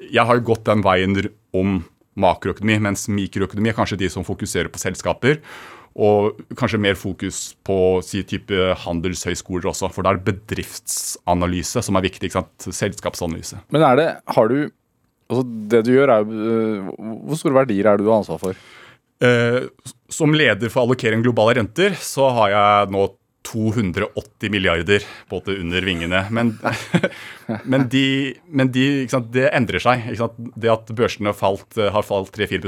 [0.00, 1.16] jeg har gått den veien
[1.54, 1.78] om
[2.20, 5.40] makroøkonomi, mens mikroøkonomi er kanskje de som fokuserer på selskaper.
[5.94, 12.06] Og kanskje mer fokus på si type handelshøyskoler også, for det er bedriftsanalyse som er
[12.08, 12.28] viktig.
[12.28, 12.66] ikke sant?
[12.74, 13.60] Selskapsanalyse.
[13.74, 14.56] Men er det, har du
[15.30, 16.88] altså Det du gjør, er øh,
[17.24, 18.58] Hvor store verdier er det du har ansvar for?
[19.24, 19.70] Eh,
[20.10, 23.06] som leder for allokering globale renter, så har jeg nå
[23.44, 26.22] 280 milliarder på en under vingene.
[26.30, 26.54] Men,
[27.70, 28.06] men, de,
[28.48, 30.06] men de, sant, det endrer seg.
[30.56, 32.60] Det at børsene falt, har falt 3-4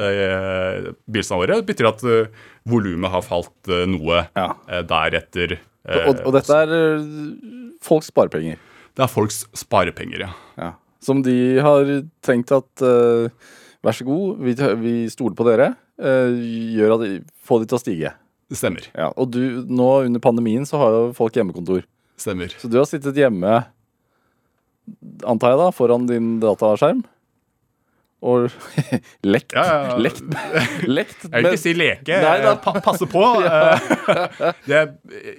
[0.00, 4.48] eh, begynnelsen av betyr at uh, volumet har falt uh, noe ja.
[4.70, 5.58] uh, deretter.
[5.84, 6.70] Og, og, dette er
[7.84, 8.56] folks sparepenger?
[8.96, 10.32] Det er folks sparepenger, ja.
[10.56, 10.72] ja.
[11.04, 11.90] Som de har
[12.24, 12.80] tenkt at
[13.84, 15.74] vær så god, vi, vi stoler på dere.
[16.00, 18.14] gjør at de, Få de til å stige.
[18.52, 18.84] Stemmer.
[18.92, 21.84] Ja, Og du, nå under pandemien så har jo folk hjemmekontor.
[22.20, 22.52] Stemmer.
[22.60, 23.64] Så du har sittet hjemme,
[25.24, 27.02] antar jeg da, foran din dataskjerm?
[28.24, 28.48] Og
[29.34, 29.52] lekt.
[29.52, 29.96] Ja, ja.
[30.00, 30.24] Lekt.
[30.98, 32.20] lekt jeg vil ikke si leke.
[32.24, 32.54] Nei, da.
[32.62, 33.24] Pa passe på.
[34.70, 34.80] det,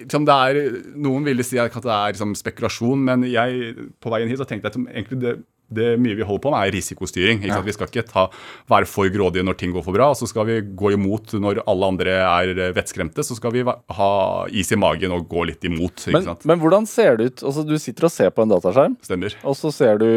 [0.04, 4.30] liksom, det er, noen ville si at det er liksom, spekulasjon, men jeg, på veien
[4.30, 5.36] hit så tenkte jeg at egentlig det
[5.68, 7.42] det mye vi holder på med, er risikostyring.
[7.46, 7.58] Ja.
[7.64, 8.26] Vi skal ikke ta,
[8.70, 11.62] være for grådige når ting går for bra, og så skal vi gå imot når
[11.66, 13.24] alle andre er vettskremte.
[13.26, 14.12] Så skal vi ha
[14.54, 16.06] is i magen og gå litt imot.
[16.14, 17.46] Men, men, hvordan ser det ut?
[17.50, 19.34] Altså, Du sitter og ser på en dataskjerm, Stemmer.
[19.42, 20.08] og så ser du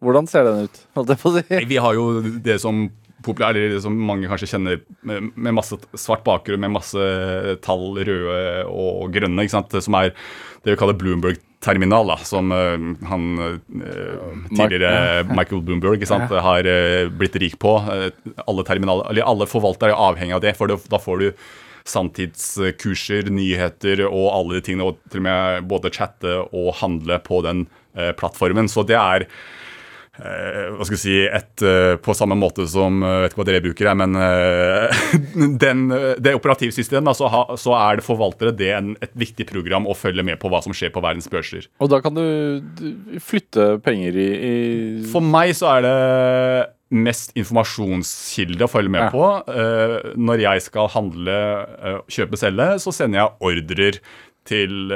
[0.00, 0.82] Hvordan ser den ut?
[0.96, 1.62] Holdt jeg på å si?
[1.70, 2.06] Vi har jo
[2.42, 2.86] det som
[3.24, 7.10] populær, eller som mange kanskje kjenner, med, med masse svart bakgrunn, med masse
[7.64, 10.14] tall røde og grønne, som er
[10.64, 13.56] det vi kaller Bloomberg terminal, da, som uh, han uh,
[14.48, 17.76] tidligere Michael Bloomberg sant, har uh, blitt rik på.
[17.80, 21.28] alle, eller alle forvaltere er avhengig av det, for da får du
[21.90, 27.40] sanntidskurser, nyheter og alle de tingene, og til og med både chatte og handle på
[27.46, 27.64] den
[28.20, 28.68] plattformen.
[28.70, 29.59] Så det er Eh,
[30.18, 33.62] hva skal jeg si, et, eh, På samme måte som eh, vet ikke hva dere
[33.64, 34.16] bruker, men
[35.64, 35.86] den,
[36.18, 40.24] det operativsystemet, så, ha, så, er det forvaltere det en, et viktig program å følge
[40.26, 41.70] med på hva som skjer på verdens børser.
[41.80, 42.26] Og da kan du
[43.22, 44.54] flytte penger i, i
[45.12, 45.96] For meg så er det
[46.90, 49.10] mest informasjonskilde å følge med ja.
[49.14, 49.26] på.
[50.18, 51.36] når jeg skal handle,
[52.10, 54.00] kjøpe, selge, så sender jeg ordrer
[54.50, 54.90] til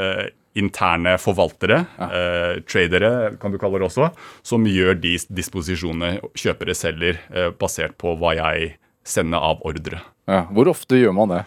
[0.59, 2.09] interne forvaltere, ja.
[2.09, 4.11] eh, tradere kan du kalle det også,
[4.47, 10.01] som gjør de disposisjonene kjøpere selger, eh, basert på hva jeg sender av ordre.
[10.31, 10.45] Ja.
[10.55, 11.43] Hvor ofte gjør man det?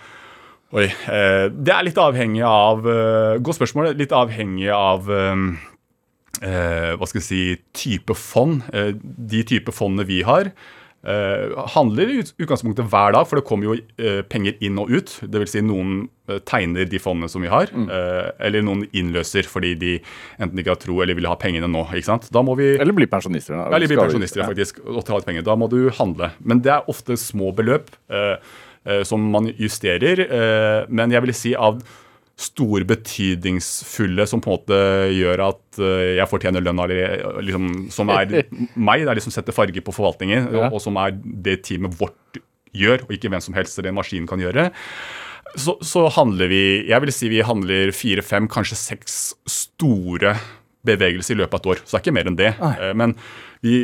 [0.76, 3.94] Oi, eh, Det er litt avhengig av uh, Godt spørsmål.
[3.96, 5.54] Litt avhengig av um,
[6.44, 8.68] uh, hva skal jeg si, type fond.
[8.68, 10.52] De type fondene vi har,
[11.74, 15.14] handler i utgangspunktet hver dag, for det kommer jo uh, penger inn og ut.
[15.24, 15.54] Dvs.
[15.54, 17.86] Si noen uh, tegner de fondene som vi har, mm.
[18.44, 19.94] eller noen innløser fordi de
[20.42, 21.86] enten ikke har tro eller vil ha pengene nå.
[21.94, 22.28] ikke sant?
[22.34, 23.56] Da må vi, eller bli pensjonister.
[23.56, 24.50] Da, eller bli pensjonister, ja.
[24.50, 25.46] faktisk, og ta ut penger.
[25.48, 26.34] Da må du handle.
[26.44, 27.94] Men det er ofte små beløp
[29.08, 30.22] som man justerer.
[30.88, 31.82] men jeg vil si av
[32.38, 34.80] store, betydningsfulle som på en måte
[35.16, 36.86] gjør at uh, jeg fortjener lønna
[37.42, 38.44] liksom, som er
[38.88, 40.68] meg, det er liksom setter farge på forvaltningen, ja.
[40.70, 42.42] og, som er det teamet vårt
[42.78, 44.70] gjør, og ikke hvem som helst eller en maskin kan gjøre.
[45.58, 50.36] Så, så, handler vi jeg vil si vi handler fire, fem, kanskje seks store
[50.86, 51.82] bevegelser i løpet av et år.
[51.82, 52.52] Så det er ikke mer enn det.
[52.62, 52.92] Nei.
[53.00, 53.16] men
[53.66, 53.80] vi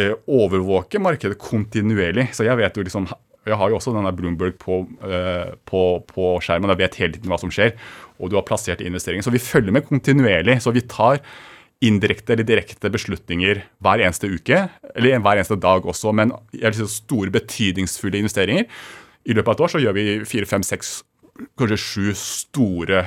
[0.00, 2.30] uh, overvåker markedet kontinuerlig.
[2.32, 3.10] Så jeg vet jo liksom
[3.44, 6.72] jeg har jo også denne Bloomberg på, uh, på, på skjermen.
[6.72, 7.74] Jeg vet hele tiden hva som skjer.
[8.18, 9.26] Og du har plassert investeringer.
[9.26, 10.60] Så vi følger med kontinuerlig.
[10.64, 11.20] Så vi tar
[11.84, 14.62] indirekte eller direkte beslutninger hver eneste uke.
[14.94, 16.14] Eller hver eneste dag også.
[16.16, 18.68] Men jeg vil si store, betydningsfulle investeringer.
[19.24, 20.98] I løpet av et år så gjør vi fire, fem, seks,
[21.58, 23.06] kanskje sju store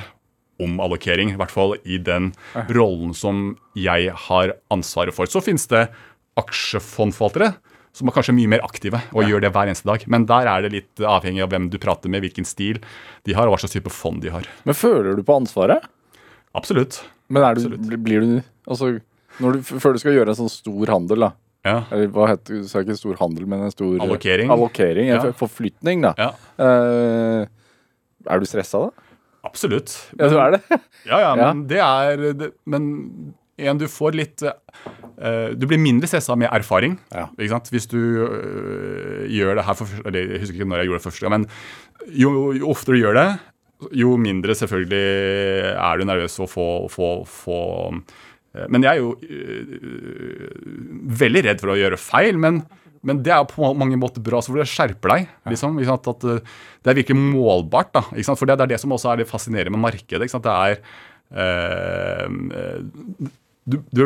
[0.62, 1.32] omallokering.
[1.32, 2.32] I hvert fall i den
[2.74, 5.30] rollen som jeg har ansvaret for.
[5.30, 5.88] Så finnes det
[6.38, 7.56] aksjefondforvaltere
[7.98, 9.32] som er kanskje mye mer aktive og ja.
[9.32, 10.04] gjør det hver eneste dag.
[10.10, 12.80] Men der er det litt avhengig av hvem du prater med, hvilken stil
[13.26, 14.46] de har, og hva slags type fond de har.
[14.68, 15.84] Men føler du på ansvaret?
[16.58, 17.02] Absolutt.
[17.28, 17.90] Men du, Absolutt.
[18.00, 18.30] blir du
[18.64, 18.94] altså,
[19.38, 21.34] du, Før du skal gjøre en sånn stor handel, da.
[21.66, 21.82] Ja.
[21.92, 22.70] Eller hva heter det?
[22.70, 24.50] Ikke stor handel, men en stor Allokering.
[24.54, 25.20] allokering ja.
[25.36, 26.14] Forflytning, da.
[26.16, 26.30] Ja.
[26.56, 27.44] Uh,
[28.28, 29.08] er du stressa da?
[29.46, 29.92] Absolutt.
[30.14, 30.78] Men, ja, du er det?
[31.10, 32.88] ja, ja, men det er det, Men
[33.58, 36.96] igjen, du får litt uh, Du blir mindre stressa med erfaring.
[37.12, 37.28] Ja.
[37.36, 37.70] ikke sant?
[37.74, 41.08] Hvis du uh, gjør det her for eller Jeg husker ikke når jeg gjorde det
[41.08, 41.46] første gang, men
[42.14, 43.28] jo, jo, oftere du gjør det,
[43.98, 45.04] jo mindre selvfølgelig
[45.74, 47.60] er du nervøs for å få, få, få
[47.92, 49.14] uh, Men jeg er jo
[51.22, 52.38] veldig redd for å gjøre feil.
[52.40, 52.62] men
[53.06, 55.28] men det er på mange måter bra, så for det skjerper deg.
[55.52, 57.92] liksom, at Det er virkelig målbart.
[57.94, 58.02] da,
[58.34, 60.26] For det, er det som også er det fascinerende med markedet.
[60.26, 60.82] Det er
[63.68, 64.04] du, du,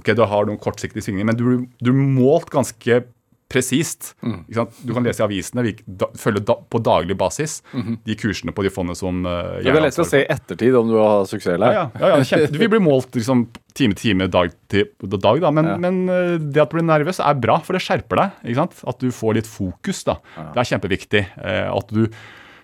[0.00, 3.04] ok, du har noen kortsiktige svingninger, men du, du målt ganske
[3.46, 4.16] presist.
[4.50, 4.78] Sant?
[4.82, 8.64] Du kan lese i avisene, vi da, følger da, på daglig basis de kursene på
[8.66, 11.54] de fondene som uh, Det er lett å se i ettertid om du har suksess
[11.54, 13.44] eller ja, ja, ja, ja, kjempe, Du vil bli målt liksom,
[13.78, 15.52] time til time, dag til dag, da.
[15.54, 15.76] Men, Ja.
[15.78, 18.42] men uh, det at du blir nervøs, er bra, for det skjerper deg.
[18.50, 18.82] Ikke sant?
[18.82, 20.02] At du får litt fokus.
[20.10, 20.18] da.
[20.50, 21.22] Det er kjempeviktig.
[21.38, 22.08] Uh, at du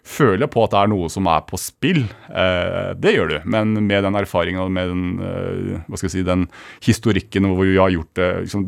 [0.02, 2.02] føler på at det er noe som er på spill.
[2.28, 6.16] Eh, det gjør du, men med den erfaringen og med den, eh, hva skal jeg
[6.16, 6.48] si, den
[6.82, 8.66] historikken hvor vi har gjort det liksom,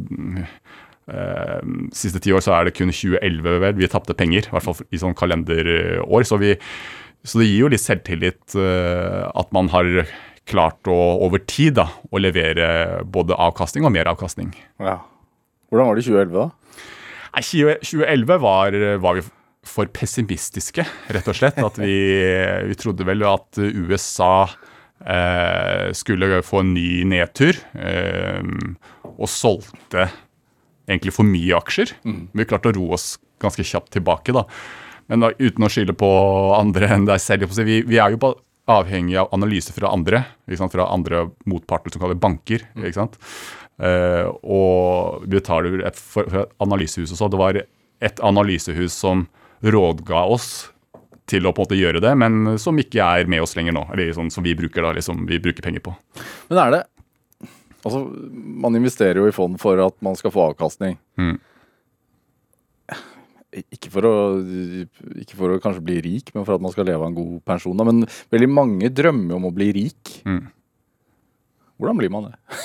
[1.11, 1.57] eh,
[1.93, 4.79] Siste ti år så er det kun 2011 vel, vi tapte penger, i hvert fall
[4.95, 6.25] i sånn kalenderår.
[6.25, 6.55] Så, vi,
[7.27, 9.91] så det gir jo litt selvtillit at man har
[10.49, 14.55] klart å over tid da, å levere både avkastning og mer avkastning.
[14.79, 15.01] Ja.
[15.69, 16.83] Hvordan var det i 2011, da?
[17.35, 17.43] Nei,
[17.83, 19.25] 2011 var, var vi
[19.69, 20.85] for pessimistiske,
[21.17, 21.59] rett og slett.
[21.63, 21.97] At vi,
[22.69, 24.47] vi trodde vel at USA
[25.05, 28.41] eh, skulle få en ny nedtur, eh,
[29.15, 30.09] og solgte
[30.89, 31.95] egentlig for mye aksjer.
[32.05, 34.45] Vi klarte å roe oss ganske kjapt tilbake, da.
[35.13, 36.09] Men da, uten å skylde på
[36.57, 37.53] andre enn deg selv.
[37.53, 38.33] Vi, vi er jo på
[38.73, 40.23] avhengig av analyse fra andre,
[40.73, 42.65] fra andre motparter som kaller banker.
[42.81, 43.19] ikke sant?
[43.83, 47.29] Eh, og vi betaler et, for, for et analysehus også.
[47.33, 47.61] Det var
[48.05, 49.27] et analysehus som
[49.65, 50.49] rådga oss
[51.31, 53.87] til å på en måte gjøre det, men som ikke er med oss lenger nå.
[53.95, 55.95] Eller sånn som vi bruker da, liksom, vi bruker penger på.
[56.51, 56.83] Men er det
[57.85, 57.99] Altså,
[58.65, 60.95] man investerer jo i fond for at man skal få avkastning.
[61.21, 61.35] Mm.
[63.77, 64.15] Ikke for, å,
[65.21, 67.43] ikke for å kanskje bli rik, men for at man skal leve av en god
[67.45, 67.77] pensjon.
[67.77, 67.85] Da.
[67.85, 70.15] Men veldig mange drømmer om å bli rik.
[70.25, 70.47] Mm.
[71.77, 72.57] Hvordan blir man det?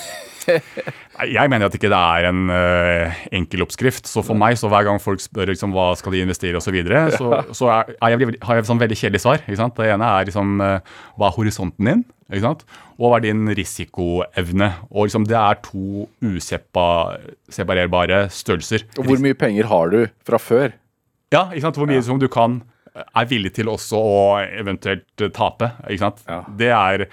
[1.30, 4.08] Jeg mener at ikke det er en uh, enkel oppskrift.
[4.08, 6.74] Så for meg, så hver gang folk spør liksom, hva skal de investere osv., så,
[6.74, 9.38] videre, så, så er, er jeg, har jeg sånn veldig kjedelig svar.
[9.44, 10.80] Det ene er liksom, uh,
[11.20, 12.02] hva er horisonten din?
[12.30, 14.68] Og hva er din risikoevne?
[14.92, 18.80] Og liksom, det er to useparerbare størrelser.
[19.00, 20.68] Og hvor mye penger har du fra før?
[21.34, 21.78] Ja, ikke sant?
[21.78, 22.62] Hvor mye som du kan
[22.94, 25.72] er villig til også å eventuelt eh, tape.
[25.86, 26.24] ikke sant?
[26.28, 26.40] Ja.
[26.58, 27.06] Det er,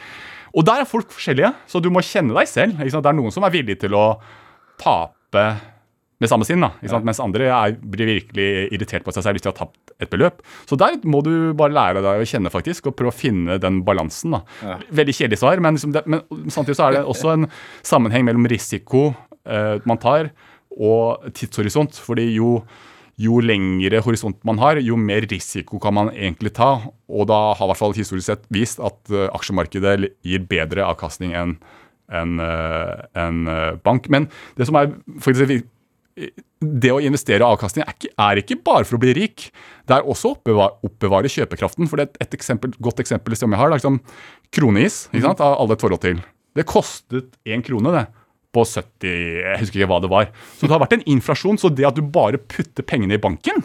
[0.57, 2.79] og der er folk forskjellige, så du må kjenne deg selv.
[2.81, 4.07] Det er noen som er villig til å
[4.81, 5.43] tape
[6.17, 7.05] med samme sinn, da, sant?
[7.05, 10.41] mens andre er, blir virkelig irritert på seg selv hvis de har tapt et beløp.
[10.69, 13.83] Så der må du bare lære deg å kjenne faktisk, og prøve å finne den
[13.85, 14.33] balansen.
[14.33, 14.41] da.
[14.65, 14.79] Ja.
[15.01, 17.47] Veldig kjedelig svar, men, liksom det, men samtidig så er det også en
[17.85, 19.11] sammenheng mellom risiko
[19.45, 20.31] eh, man tar,
[20.73, 22.01] og tidshorisont.
[22.01, 22.57] fordi jo
[23.17, 26.75] jo lengre horisont man har, jo mer risiko kan man egentlig ta.
[27.09, 31.33] Og da har i hvert fall historisk sett vist at eh, aksjemarkedet gir bedre avkastning
[31.37, 31.57] enn
[32.07, 34.05] en, eh, enn, eh, bank.
[34.13, 35.65] Men det som er faktisk
[36.17, 39.49] det å investere i avkastning er ikke, er ikke bare for å bli rik.
[39.85, 41.89] Det er også å oppbevare, oppbevare kjøpekraften.
[41.89, 43.99] For det er et eksempel, godt eksempel som jeg har, det er liksom
[44.55, 45.03] kroneis.
[45.11, 46.23] ikke sant, Har alle et forhold til.
[46.57, 48.07] Det kostet én krone, det.
[48.57, 50.29] På 70 Jeg husker ikke hva det var.
[50.57, 51.59] Så det har vært en inflasjon.
[51.61, 53.61] Så det at du bare putter pengene i banken,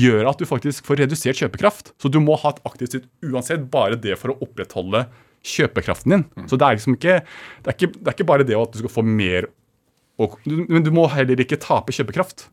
[0.00, 1.92] gjør at du faktisk får redusert kjøpekraft.
[2.00, 5.04] Så du må ha et aktivt sitt uansett, bare det for å opprettholde
[5.44, 6.24] kjøpekraften din.
[6.48, 8.80] Så det er liksom ikke det er ikke, det er ikke bare det at du
[8.80, 9.50] skal få mer
[10.22, 12.46] og, Men du må heller ikke tape kjøpekraft.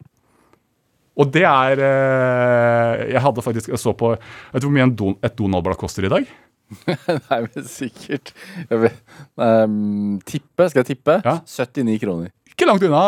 [1.20, 4.94] Og det er eh, Jeg hadde faktisk Jeg så på Vet du hvor mye en
[4.96, 6.30] don, et Donald-blad koster i dag?
[7.30, 8.34] Nei, men sikkert
[8.68, 9.00] jeg vet,
[9.36, 11.18] um, Tippe, skal jeg tippe?
[11.26, 11.40] Ja.
[11.46, 12.32] 79 kroner.
[12.52, 13.02] Ikke langt unna.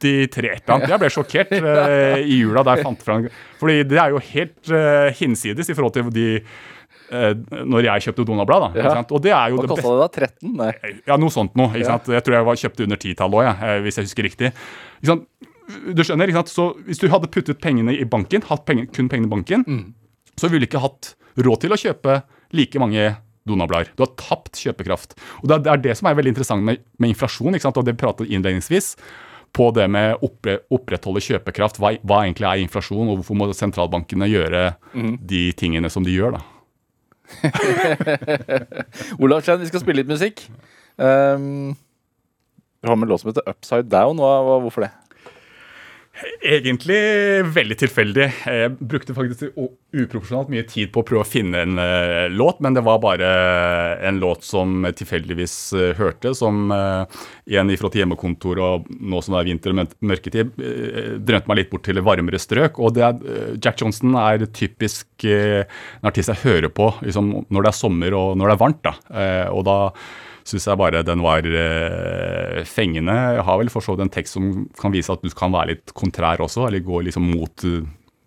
[0.00, 0.92] 83 eller annet.
[0.92, 3.28] Jeg ble sjokkert uh, i jula da jeg fant fram
[3.60, 7.32] Fordi det er jo helt uh, hinsides i forhold til de uh,
[7.68, 8.78] Når jeg kjøpte Donald-blad.
[8.78, 8.94] Ja.
[8.96, 9.12] sant?
[9.14, 10.08] Og det er jo Hva det kosta det da?
[10.30, 10.56] 13?
[10.62, 10.72] Nei.
[11.10, 11.70] Ja, noe sånt noe.
[11.78, 12.00] Ja.
[12.00, 14.52] Jeg tror jeg var kjøpte under titallet òg, ja, hvis jeg husker riktig.
[15.04, 16.32] Du skjønner?
[16.48, 19.66] Så Hvis du hadde puttet pengene i banken, hatt penger, kun pengene i banken,
[20.38, 22.20] så ville du ikke hatt råd til å kjøpe
[22.52, 23.16] like mange
[23.48, 23.94] Donald-blader.
[23.96, 25.14] Du har tapt kjøpekraft.
[25.42, 27.76] Og Det er- det som er veldig interessant med, med inflasjon, ikke sant?
[27.76, 28.96] og det vi pratet innledningsvis,
[29.56, 31.78] på det med å oppre, opprettholde kjøpekraft.
[31.80, 34.76] Hva, hva egentlig er inflasjon, og hvorfor må sentralbankene gjøre
[35.24, 36.36] de tingene som de gjør?
[36.36, 36.42] da?
[39.18, 40.44] Olav Chen, vi skal spille litt musikk.
[40.98, 41.74] Um,
[42.84, 44.20] har med en låt som heter Upside Down.
[44.20, 44.92] Hva, hvorfor det?
[46.42, 46.98] Egentlig
[47.54, 48.26] veldig tilfeldig.
[48.46, 52.76] Jeg brukte faktisk uproporsjonalt mye tid på å prøve å finne en uh, låt, men
[52.76, 53.28] det var bare
[54.08, 57.06] en låt som tilfeldigvis uh, hørte, som uh,
[57.48, 60.52] en ifra til hjemmekontor og nå som det er vinter og mørketid,
[61.24, 62.78] drømte meg litt bort til varmere strøk.
[62.82, 65.64] Og er, eh, Jack Johnson er typisk eh,
[66.00, 68.82] en artist jeg hører på liksom, når det er sommer og når det er varmt.
[68.84, 68.94] da.
[69.10, 69.78] Eh, og da
[70.48, 73.14] syns jeg bare den var eh, fengende.
[73.36, 75.74] Jeg har vel for så vidt en tekst som kan vise at du kan være
[75.74, 77.82] litt kontrær også, eller gå liksom mot uh,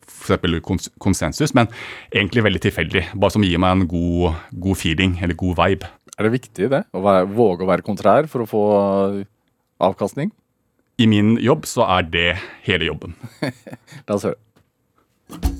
[0.06, 0.60] f.eks.
[0.66, 1.72] Kons konsensus, men
[2.14, 3.08] egentlig veldig tilfeldig.
[3.16, 5.90] Bare som gir meg en god, god feeling, eller god vibe.
[6.18, 6.84] Er det viktig det?
[6.94, 8.64] Å være, våge å være kontrær for å få
[9.82, 10.30] avkastning?
[11.02, 12.30] i min jobb så er det
[12.68, 13.18] hele jobben.
[14.08, 15.58] La oss høre.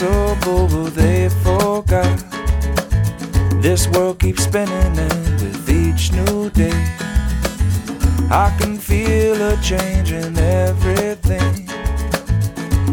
[0.00, 2.18] Impossible they forgot?
[3.60, 6.96] This world keeps spinning, and with each new day,
[8.30, 11.68] I can feel a change in everything.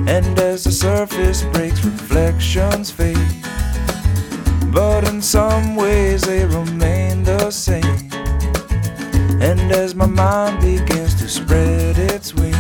[0.08, 3.18] And as the surface breaks, reflections fade.
[4.72, 8.10] But in some ways, they remain the same.
[9.42, 12.58] And as my mind begins to spread its wings,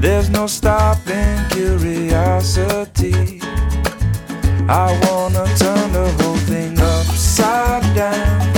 [0.00, 2.87] there's no stopping curiosity.
[4.70, 8.52] I wanna turn the whole thing upside down.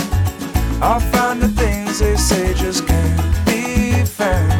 [0.82, 4.52] I'll find the things they say just can't be found.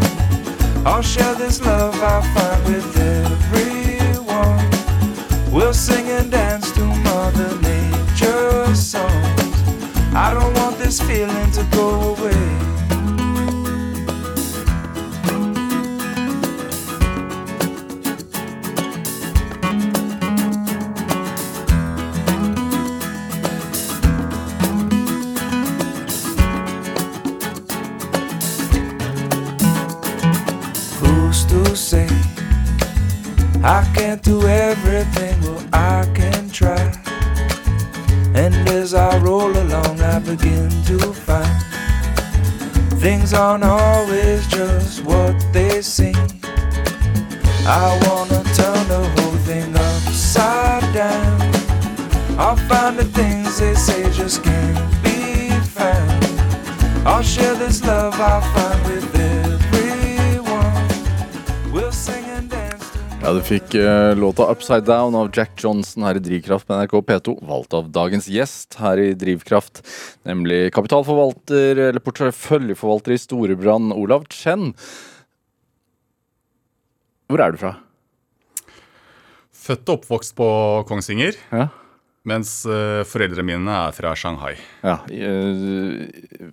[0.87, 3.30] I'll share this love I find with everyone.
[53.61, 56.25] They say just can't be found.
[57.07, 60.88] I'll share this love I find with everyone.
[61.73, 62.85] We'll sing and dance
[63.23, 66.94] Ja, Du fikk uh, låta 'Upside Down' av Jack Johnson her i Drivkraft på NRK
[67.11, 67.37] P2.
[67.46, 69.83] Valgt av dagens gjest her i Drivkraft,
[70.25, 74.73] nemlig kapitalforvalter, eller porteføljeforvalter i Storebrand, Olav Chen.
[77.29, 77.75] Hvor er du fra?
[79.61, 80.49] Født og oppvokst på
[80.88, 81.68] Kongsvinger, Ja.
[82.28, 84.56] Mens uh, foreldrene mine er fra Shanghai.
[84.85, 86.50] ja uh,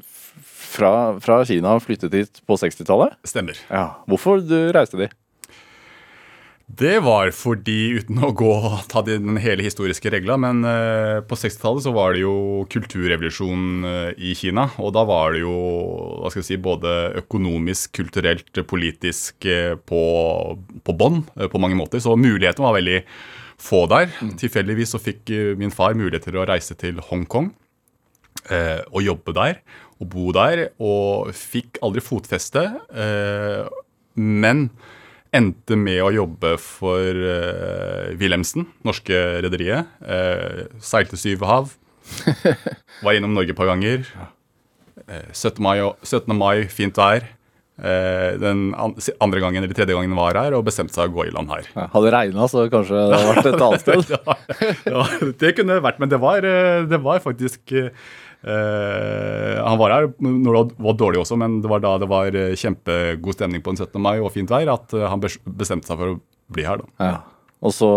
[0.67, 0.91] fra,
[1.23, 3.15] fra Kina flyttet hit på 60-tallet?
[3.25, 3.57] Stemmer.
[3.71, 4.03] Ja.
[4.09, 5.07] Hvorfor du reiste de?
[6.67, 8.51] Det var fordi, uten å gå
[8.91, 13.87] ta den hele historiske regla, men eh, på 60-tallet så var det jo kulturrevolusjon
[14.19, 14.67] i Kina.
[14.83, 15.55] Og da var det jo
[16.19, 19.47] hva skal jeg si, både økonomisk, kulturelt, politisk
[19.87, 20.03] på,
[20.83, 22.03] på bånn på mange måter.
[22.03, 22.99] Så mulighetene var veldig
[23.61, 24.11] få der.
[24.39, 27.51] Tilfeldigvis så fikk eh, min far mulighet til å reise til Hongkong
[28.53, 29.61] eh, og jobbe der
[29.97, 32.63] og bo der, og fikk aldri fotfeste.
[32.93, 33.65] Eh,
[34.17, 34.67] men
[35.35, 39.89] endte med å jobbe for eh, Wilhelmsen, norske rederiet.
[40.05, 41.73] Eh, seilte syv hav.
[43.03, 44.05] Var innom Norge et par ganger.
[45.07, 45.57] Eh, 17.
[45.63, 46.37] Mai, 17.
[46.37, 47.25] mai, fint vær.
[47.77, 51.33] Eh, den andre gangen eller tredje gangen var her og bestemte seg å gå i
[51.33, 51.67] land her.
[51.75, 54.07] Ja, hadde det regna, så kanskje det hadde vært et annet sted.
[54.09, 55.03] det, ja,
[55.43, 57.91] det kunne det vært, men det var, eh, det var faktisk eh,
[58.47, 62.57] Han var her når det var dårlig også, men det var da det var eh,
[62.57, 64.01] kjempegod stemning på den 17.
[64.01, 66.21] mai og fint vær, at han bestemte seg for å
[66.53, 66.81] bli her.
[66.81, 67.11] da.
[67.11, 67.17] Ja.
[67.61, 67.89] Og så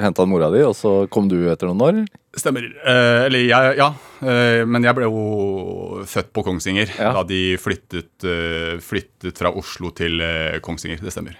[0.00, 2.04] henta han mora di, og så kom du etter noen år?
[2.32, 2.64] Stemmer.
[2.64, 3.90] Eh, eller jeg, ja.
[4.24, 7.10] Eh, men jeg ble jo født på Kongsvinger Ja.
[7.18, 11.02] da de flyttet, eh, flyttet fra Oslo til eh, Kongsvinger.
[11.04, 11.36] Det stemmer.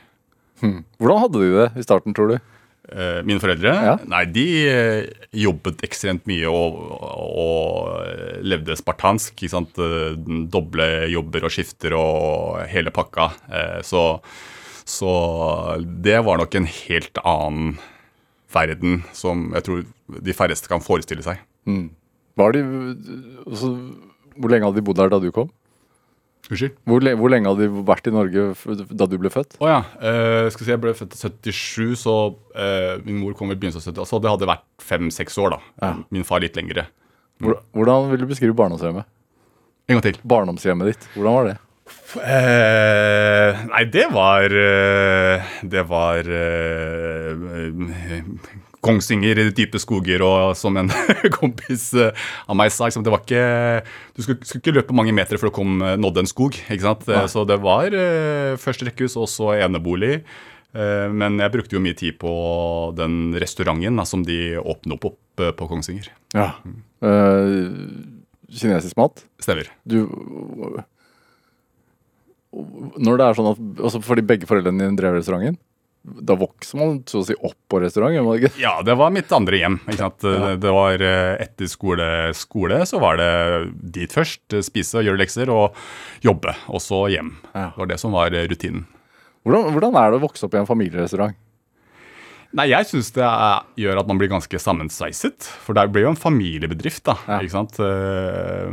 [0.63, 2.37] Hvordan hadde du det i starten, tror du?
[2.93, 3.73] Eh, mine foreldre?
[3.73, 3.95] Ja.
[4.11, 9.33] Nei, de eh, jobbet ekstremt mye og, og levde spartansk.
[9.41, 9.81] Ikke sant?
[10.53, 13.31] Doble jobber og skifter og hele pakka.
[13.49, 14.05] Eh, Så,
[14.85, 15.15] så
[16.05, 17.79] det var nok en helt annen
[18.55, 19.83] verden som jeg tror
[20.29, 21.41] de færreste kan forestille seg.
[22.39, 22.63] Var de,
[23.47, 23.73] altså,
[24.37, 25.51] hvor lenge hadde de bodd her da du kom?
[26.51, 26.75] Unnskyld?
[26.91, 28.45] Hvor, le, hvor lenge hadde de vært i Norge
[28.99, 29.55] da du ble født?
[29.63, 29.81] Å ja.
[30.03, 32.17] eh, skal vi se, jeg ble født i 77, så
[32.59, 34.11] eh, min mor kom i begynnelsen av 70.
[34.11, 35.61] Så det hadde vært fem-seks år, da.
[35.85, 35.93] Ja.
[36.13, 36.89] Min far litt lengre.
[37.43, 37.57] Mm.
[37.75, 39.09] hvordan vil du beskrive barndomshjemmet?
[39.91, 40.19] En gang til.
[40.31, 41.55] Barndomshjemmet ditt, hvordan var det?
[42.13, 48.19] Eh, nei, det var eh, Det var eh,
[48.85, 50.91] Kongsvinger i dype skoger, og som en
[51.39, 52.11] kompis eh,
[52.51, 53.45] av meg sa, liksom, det var ikke
[54.19, 56.59] Du skulle, skulle ikke løpe mange meter før du kom, nådde en skog.
[56.67, 57.07] ikke sant?
[57.09, 60.21] Eh, Så det var eh, først rekkehus og så enebolig.
[60.75, 62.33] Eh, Men jeg brukte jo mye tid på
[62.99, 66.11] den restauranten da, som de åpnet opp, opp på Kongsvinger.
[66.37, 66.51] Ja.
[67.01, 67.71] Eh,
[68.53, 69.23] kinesisk mat?
[69.41, 69.71] Stemmer.
[69.89, 70.03] Du
[72.53, 75.57] Når det er sånn at altså Fordi begge foreldrene dine drev restauranten,
[76.03, 78.51] da vokser man så å si opp på restaurant, gjør man ikke?
[78.59, 79.77] Ja, det var mitt andre hjem.
[79.95, 80.25] sant?
[80.59, 83.29] Det var eh, Etter skole, skole så var det
[83.95, 84.43] dit først.
[84.51, 85.79] eh, Spise, gjøre lekser og
[86.27, 86.57] jobbe.
[86.75, 87.31] Og så hjem.
[87.55, 87.69] Ja.
[87.71, 88.83] Det var det som var eh, rutinen.
[89.47, 91.39] Hvordan, hvordan er det å vokse opp i en familierestaurant?
[92.53, 95.47] Nei, jeg syns det er, gjør at man blir ganske sammensveiset.
[95.65, 97.15] For det blir jo en familiebedrift, da.
[97.31, 97.63] Ja.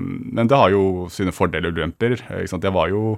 [0.10, 2.18] Men det har jo sine fordeler og ulemper.
[2.42, 3.14] Jeg var jo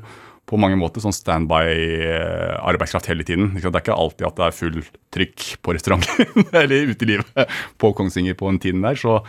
[0.49, 3.53] på mange måter sånn standby-arbeidskraft hele tiden.
[3.55, 4.81] Det er ikke alltid at det er full
[5.15, 8.99] trykk på restauranten eller utelivet på Kongsvinger på den tiden der.
[8.99, 9.19] Så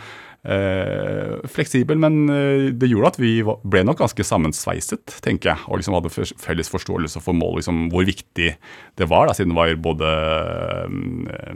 [0.43, 5.65] eh, fleksibel, men eh, det gjorde at vi ble nok ganske sammensveiset, tenker jeg.
[5.69, 6.11] Og liksom hadde
[6.43, 8.49] felles forståelse for mål, liksom, hvor viktig
[8.99, 10.11] det var, da, siden det var både
[11.37, 11.53] eh,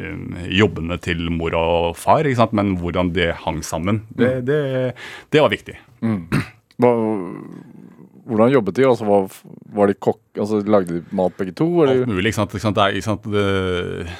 [0.00, 4.02] eh, jobbene til mor og far, men hvordan det hang sammen.
[4.10, 4.62] Det, det,
[5.30, 5.78] det var viktig.
[6.82, 6.90] Hva,
[8.28, 8.84] hvordan jobbet de?
[8.86, 9.24] Altså, var,
[9.74, 10.20] var de kokk...
[10.38, 11.66] Altså, lagde de mat begge to?
[11.82, 12.02] Eller?
[12.04, 12.30] Alt mulig.
[12.30, 12.54] ikke sant?
[12.54, 12.78] Ikke sant?
[12.78, 13.26] Det, er, ikke sant?
[13.34, 13.44] Det,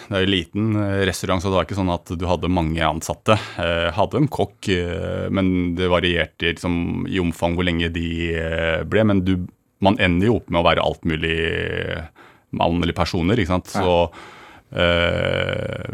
[0.09, 2.83] det er jo liten eh, restaurant, så det var ikke sånn at du hadde mange
[2.87, 3.37] ansatte.
[3.63, 8.81] Eh, hadde en kokk, eh, men det varierte liksom, i omfang hvor lenge de eh,
[8.89, 9.07] ble.
[9.13, 9.37] Men du,
[9.85, 11.39] man ender jo opp med å være alt mulig
[12.59, 13.71] mann eller personer, ikke sant.
[13.73, 13.95] Så
[14.75, 15.87] eh,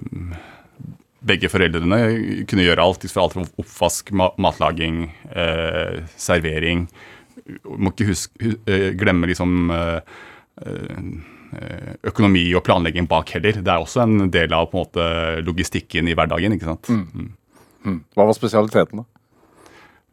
[1.29, 2.01] begge foreldrene
[2.49, 3.05] kunne gjøre alt.
[3.21, 5.05] Alt fra oppvask, matlaging,
[5.35, 6.87] eh, servering.
[7.65, 10.01] Må ikke huske, hu- eh, glemme liksom eh,
[10.67, 13.61] eh, økonomi og planlegging bak heller.
[13.63, 16.57] Det er også en del av på en måte logistikken i hverdagen.
[16.59, 16.91] ikke sant?
[16.93, 17.31] Mm.
[17.89, 18.03] Mm.
[18.17, 19.07] Hva var spesialiteten, da?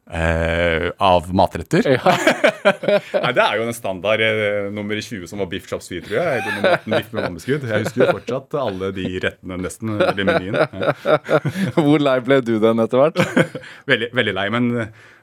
[0.06, 1.82] Eh, av matretter?
[1.90, 6.20] Nei, Det er jo en standard eh, nummer 20 som var biff chops hvit, tror
[6.20, 6.44] jeg.
[6.44, 7.66] Eller nummer 18 biff med mammeskudd.
[7.72, 10.60] Jeg husker jo fortsatt alle de rettene nesten eller menyen.
[10.62, 10.94] Ja.
[11.82, 13.18] Hvor lei ble du den etter hvert?
[13.90, 14.70] Veldig, veldig lei, men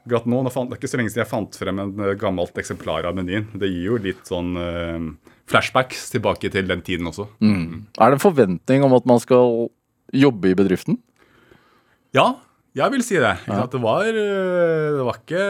[0.03, 2.15] akkurat nå, nå fant, det er ikke så lenge siden jeg fant frem en eh,
[2.19, 3.47] gammelt eksemplar av menyen.
[3.55, 5.07] Det gir jo litt sånn uh,
[5.51, 7.29] flashbacks tilbake til den tiden også.
[7.43, 9.69] Er det en forventning om at man skal
[10.13, 10.99] jobbe i bedriften?
[12.13, 12.35] Ja,
[12.77, 13.35] jeg vil si det.
[13.47, 13.73] Sant?
[13.73, 15.41] Det var øh, Det var ikke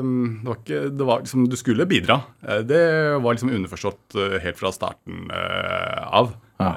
[0.00, 2.16] Det var ikke det var liksom, Du skulle bidra.
[2.40, 2.84] Eh, Det
[3.20, 6.34] var liksom underforstått helt fra starten av.
[6.60, 6.70] Ja.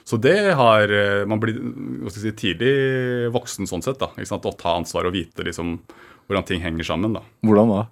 [0.00, 1.56] Eh, Så det har øh, Man blir
[2.10, 4.00] si, tidlig voksen sånn sett.
[4.00, 4.10] da?
[4.16, 5.78] Å ta ansvar og vite liksom
[6.28, 7.12] hvordan ting henger sammen.
[7.12, 7.22] da.
[7.42, 7.86] Hvordan da?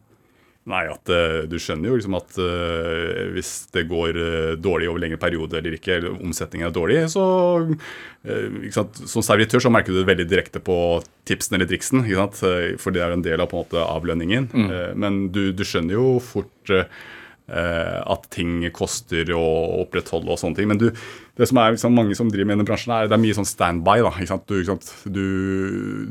[0.68, 5.00] Nei, at eh, Du skjønner jo liksom at uh, hvis det går uh, dårlig over
[5.00, 7.24] lengre perioder eller ikke, eller omsetningen er dårlig, så
[7.64, 8.70] uh?
[9.08, 12.04] Som servitør så merker du det veldig direkte på tipsen eller triksen?
[12.04, 14.50] Eh, for det er en del av på en måte avlønningen.
[14.68, 16.84] Eh, men du, du skjønner jo fort eh,
[17.48, 19.44] at ting koster å
[19.82, 20.68] opprettholde og sånne ting.
[20.68, 20.90] Men du,
[21.38, 23.48] det som er liksom mange som driver med denne bransjen, er det er mye sånn
[23.48, 24.02] standby.
[24.04, 24.44] da, ikke sant?
[24.50, 24.90] Du, ikke sant?
[25.08, 25.24] Du,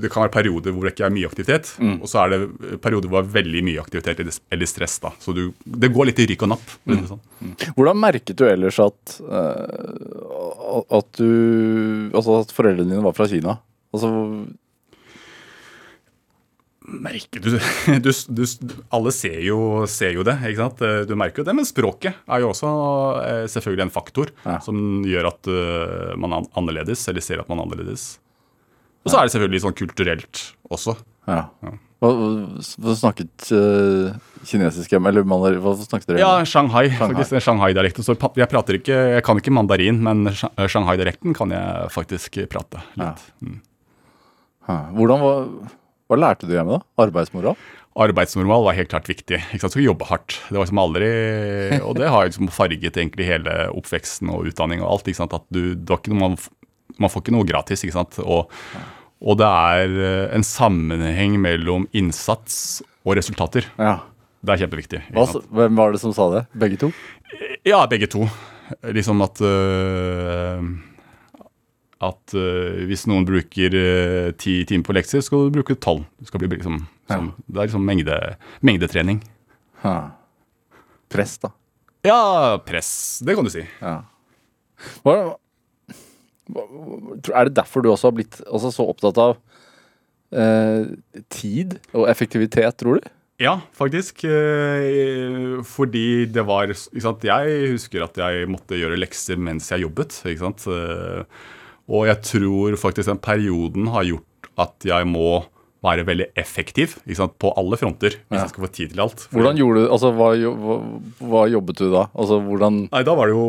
[0.01, 3.11] det kan være perioder hvor det ikke er mye aktivitet, og så er det perioder
[3.11, 4.97] hvor det er veldig mye aktivitet eller, stress.
[5.03, 5.13] da.
[5.21, 6.75] Så du, det går litt i rykk og napp.
[6.87, 7.03] Mm.
[7.11, 7.21] Sånn.
[7.37, 7.53] Mm.
[7.53, 7.75] Sånn.
[7.77, 13.57] Hvordan merket du ellers at eh, at du Altså at foreldrene dine var fra Kina?
[13.95, 14.09] Altså
[16.87, 17.49] Merker du,
[18.05, 18.43] du, du
[18.95, 19.57] Alle ser jo,
[19.91, 20.83] ser jo det, ikke sant?
[21.09, 22.69] Du merker jo det, men språket er jo også
[23.25, 24.59] eh, selvfølgelig en faktor Ja.
[24.63, 28.07] som gjør at eh, man er annerledes, eller ser at man er annerledes.
[29.03, 30.95] Og så er det selvfølgelig sånn kulturelt også.
[31.27, 31.45] Ja.
[32.03, 32.09] Hva,
[32.83, 34.11] hva snakket uh,
[34.45, 35.09] kinesisk hjemme?
[35.09, 36.31] Eller mandarin, hva snakket dere Ja.
[36.45, 36.89] Shanghai.
[36.93, 37.23] Shanghai.
[37.41, 38.05] Shanghai-dialekten.
[38.05, 43.23] Så jeg prater ikke, jeg kan ikke mandarin, men Shanghai-dialekten kan jeg faktisk prate litt.
[43.41, 43.57] Mm.
[44.67, 45.47] Hvordan var,
[46.07, 47.03] Hva lærte du hjemme, da?
[47.03, 47.57] Arbeidsmoral?
[47.97, 49.39] Arbeidsmoral var helt klart viktig.
[49.51, 49.73] Ikke sant?
[49.73, 50.35] Skulle jobbe hardt.
[50.47, 51.07] Det var liksom aldri,
[51.81, 55.07] Og det har liksom farget egentlig hele oppveksten og utdanning og alt.
[55.09, 55.33] ikke sant?
[55.33, 56.37] At du, det var ikke noe man,
[57.01, 57.83] man får ikke noe gratis.
[57.83, 58.19] ikke sant?
[58.23, 58.53] Og,
[59.19, 63.65] og det er eh, en sammenheng mellom innsats og resultater.
[63.81, 63.97] Ja.
[64.45, 64.99] Det er kjempeviktig.
[65.17, 65.25] Hva,
[65.57, 66.43] hvem var det som sa det?
[66.53, 66.91] Begge to?
[67.67, 68.27] Ja, begge to.
[68.93, 70.61] Liksom at øh,
[72.03, 76.03] At uh, hvis noen bruker øh, ti timer på lekser, skal du bruke tolv.
[76.21, 78.17] Du skal bli liksom, sånn, Det er liksom mengde,
[78.61, 79.23] mengdetrening.
[79.81, 79.95] Ha.
[81.09, 81.49] Press, da.
[82.05, 82.19] Ja,
[82.67, 82.91] press.
[83.25, 83.65] Det kan du si.
[83.81, 83.95] Ja.
[85.01, 85.15] Hva,
[87.33, 89.35] er det derfor du også har blitt også så opptatt av
[90.37, 90.85] uh,
[91.33, 93.09] tid og effektivitet, tror du?
[93.41, 94.23] Ja, faktisk.
[94.25, 97.25] eh, Fordi det var ikke sant?
[97.25, 100.15] Jeg husker at jeg måtte gjøre lekser mens jeg jobbet.
[100.25, 100.65] ikke sant?
[101.89, 105.45] Og jeg tror faktisk den perioden har gjort at jeg må
[105.85, 107.35] være veldig effektiv ikke sant?
[107.39, 108.41] på alle fronter hvis Ja.
[108.43, 109.27] jeg skal få tid til alt.
[109.31, 110.77] Hvordan gjorde du, altså hva, hva,
[111.21, 112.07] hva jobbet du da?
[112.17, 113.47] Altså hvordan Nei, da var det jo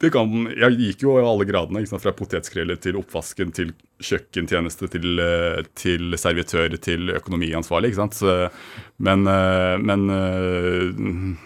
[0.00, 2.02] det kan, Jeg gikk jo alle gradene, ikke sant?
[2.04, 7.90] fra potetskreller til oppvasken til kjøkkentjeneste til, eh, til servitør til økonomiansvarlig.
[7.90, 8.14] ikke sant?
[8.14, 8.50] Så,
[8.98, 11.36] men eh, men eh,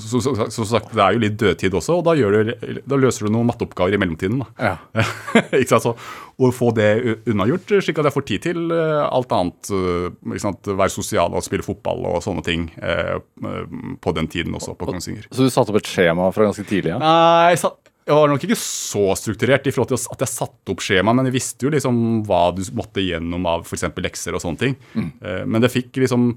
[0.00, 2.52] så sagt, det er jo litt dødtid også, og da, du,
[2.84, 4.42] da løser du noen matteoppgaver i mellomtiden.
[4.60, 4.76] Ja.
[5.86, 5.94] Så,
[6.36, 6.90] å få det
[7.30, 9.72] unnagjort, slik at jeg får tid til eh, alt annet.
[9.72, 10.76] eh?
[10.76, 14.88] Være sosial og spille fotball og sånne ting eh, eh, på den tiden også, på
[14.90, 15.30] Kongsvinger.
[15.30, 16.92] Så du satte opp et skjema fra ganske tidlig?
[16.92, 17.00] Ja?
[17.00, 20.76] Nei, jeg, satt, jeg var nok ikke så strukturert i forhold til at jeg satte
[20.76, 23.88] opp skjema, men jeg visste jo liksom hva du måtte gjennom av f.eks.
[24.04, 24.78] lekser og sånne ting.
[24.94, 25.10] Mm.
[25.48, 26.30] Men det fikk liksom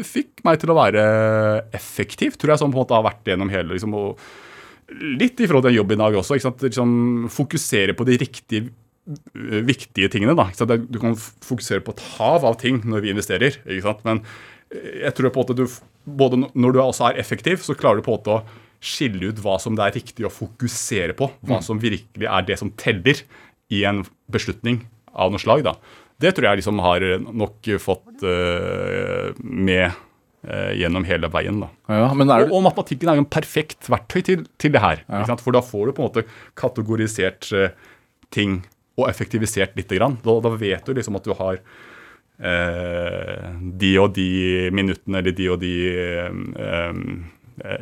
[0.00, 1.02] fikk meg til å være
[1.76, 3.98] effektiv, tror jeg, som på en måte har vært gjennom hele liksom,
[4.92, 6.36] Litt i forhold til jobben i dag også.
[6.36, 10.34] Liksom, fokusere på de riktige eh, viktige tingene.
[10.36, 10.50] da?
[10.84, 13.56] Du kan fokusere på et hav av ting når vi investerer,
[14.04, 14.20] men
[14.68, 15.64] eh, jeg tror på måte du,
[16.04, 18.42] både når du også er effektiv, så klarer du på en måte å
[18.82, 21.30] skille ut hva som det er riktig å fokusere på.
[21.46, 23.22] Hva som virkelig er det som teller
[23.72, 24.82] i en beslutning
[25.12, 25.62] av noe slag.
[25.64, 25.76] da.
[26.22, 31.60] Det tror jeg liksom har nok fått uh, med uh, gjennom hele veien.
[31.64, 31.70] da.
[31.90, 35.02] Ja, men er Og, og matematikken er jo en perfekt verktøy til, til det her.
[35.28, 35.42] Sant?
[35.44, 36.26] For da får du på en måte
[36.58, 37.68] kategorisert uh,
[38.32, 38.60] ting
[39.00, 40.18] og effektivisert lite grann.
[40.24, 41.60] Da, da vet du liksom at du har
[42.42, 44.24] de og de
[44.74, 45.72] minuttene eller de og de
[46.58, 46.96] eh,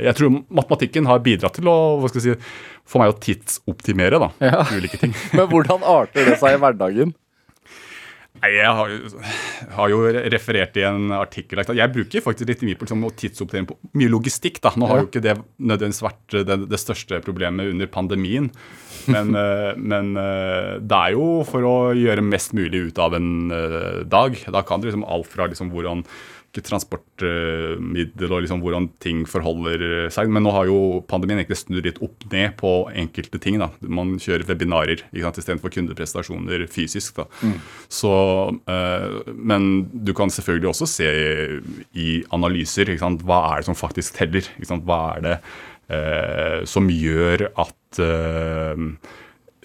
[0.05, 2.51] Jeg tror matematikken har bidratt til å hva skal jeg si,
[2.91, 4.65] få meg å tidsoptimere da, Ja.
[4.75, 5.15] ulike ting.
[5.39, 7.15] men hvordan arter det seg i hverdagen?
[8.41, 8.93] Nei, Jeg har,
[9.77, 9.99] har jo
[10.33, 11.61] referert i en artikkel?
[11.77, 14.61] Jeg bruker faktisk litt mye på liksom, å tidsoppdatering på mye logistikk.
[14.65, 14.73] da.
[14.81, 15.03] Nå har Ja.
[15.05, 18.51] jo ikke det nødvendigvis vært det, det største problemet under pandemien.
[19.13, 23.31] Men, eh, men eh, det er jo for å gjøre mest mulig ut av en
[23.53, 24.37] eh, dag.
[24.49, 26.05] Da kan det liksom alt fra liksom hvordan
[26.59, 30.31] transportmiddel og liksom hvordan ting forholder seg.
[30.33, 33.61] Men nå har jo pandemien egentlig snudd litt opp ned på enkelte ting.
[33.63, 33.71] da.
[33.87, 37.23] Man kjører webinarer istedenfor kundeprestasjoner fysisk.
[37.23, 37.29] da.
[37.89, 38.13] Så,
[38.67, 41.11] eh, men du kan selvfølgelig også se
[41.95, 44.47] i analyser hva er det som faktisk teller.
[44.59, 45.37] Hva er det
[45.91, 48.87] eh, som gjør at eh,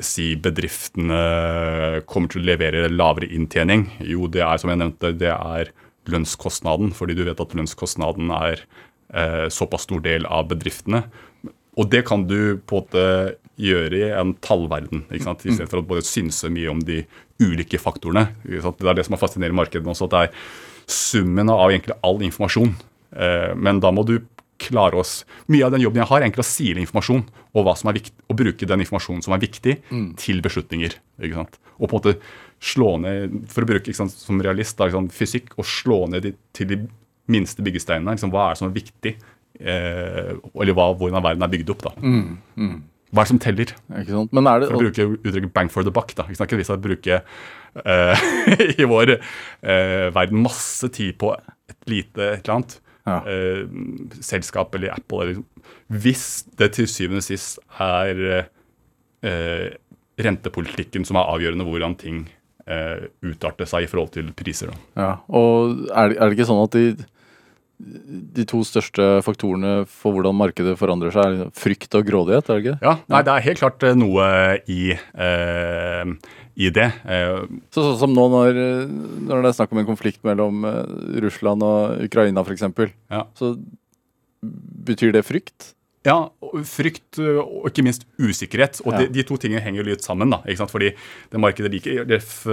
[0.03, 3.87] si bedriftene kommer til å levere lavere inntjening?
[4.03, 5.71] Jo, det er som jeg nevnte, det er
[6.11, 6.93] lønnskostnaden.
[6.95, 8.61] Fordi du vet at lønnskostnaden er
[9.13, 11.05] eh, såpass stor del av bedriftene.
[11.75, 13.07] Og det kan du på en måte
[13.59, 15.43] gjøre i en tallverden, ikke sant?
[15.47, 17.01] istedenfor å både synse mye om de
[17.39, 18.29] ulike faktorene.
[18.43, 21.95] Det er det som er fascinerende i markedet også, at det er summen av egentlig
[22.05, 22.73] all informasjon.
[23.15, 24.17] Eh, men da må du
[24.61, 27.25] klare oss Mye av den jobben jeg har, er egentlig å sile informasjon
[27.55, 29.75] og hva som er viktig, og bruke den informasjonen som er viktig,
[30.19, 30.95] til beslutninger.
[31.21, 31.59] ikke sant?
[31.75, 32.15] Og på en måte
[32.61, 36.23] slå ned, for å bruke ikke sant, som realist, da, sant, fysikk, og slå ned
[36.23, 36.77] de, til de
[37.31, 38.15] minste byggesteinene.
[38.15, 39.15] Liksom, hva er det som er viktig?
[39.59, 41.83] Eh, eller hva, hvordan verden er bygd opp.
[41.87, 41.93] da.
[43.15, 43.69] Hva er det som teller?
[44.01, 44.33] Ikke sant?
[44.35, 46.15] Men er det, For å bruke uttrykket 'bang for the buck'.
[46.15, 46.23] da.
[46.23, 46.49] Ikke sant?
[46.51, 47.21] Ikke vi skal bruke
[47.85, 48.25] eh,
[48.81, 53.19] i vår eh, verden masse tid på et lite et eller annet Ja.
[53.29, 53.67] eh,
[54.19, 55.21] selskap eller Apple.
[55.21, 55.43] Eller,
[55.93, 58.49] hvis det til syvende og sist er
[59.23, 59.69] eh,
[60.19, 62.25] rentepolitikken som er avgjørende hvordan ting
[62.67, 64.71] eh, utarte seg i forhold til priser.
[64.71, 64.79] Da.
[65.01, 65.11] ja.
[65.29, 67.11] Og er det, er det ikke sånn at de,
[68.39, 72.49] de to største faktorene for hvordan markedet forandrer seg, er liksom frykt og grådighet?
[72.49, 72.77] er det ikke?
[72.87, 74.27] Ja, nei, Det er helt klart eh, noe
[74.71, 76.13] i, eh,
[76.55, 76.89] i det.
[77.03, 77.41] Eh,
[77.75, 78.61] Så, sånn som nå når,
[79.27, 80.83] når det er snakk om en konflikt mellom eh,
[81.25, 82.63] Russland og Ukraina f.eks.,
[83.11, 83.25] ja.
[83.35, 83.55] så
[84.85, 85.73] betyr det frykt?
[86.05, 86.15] Ja,
[86.69, 88.77] frykt og ikke minst usikkerhet.
[88.85, 90.29] Og de, de to tingene henger litt sammen.
[90.29, 90.69] da, ikke sant?
[90.71, 90.91] Fordi
[91.31, 92.45] det markedet liker det f-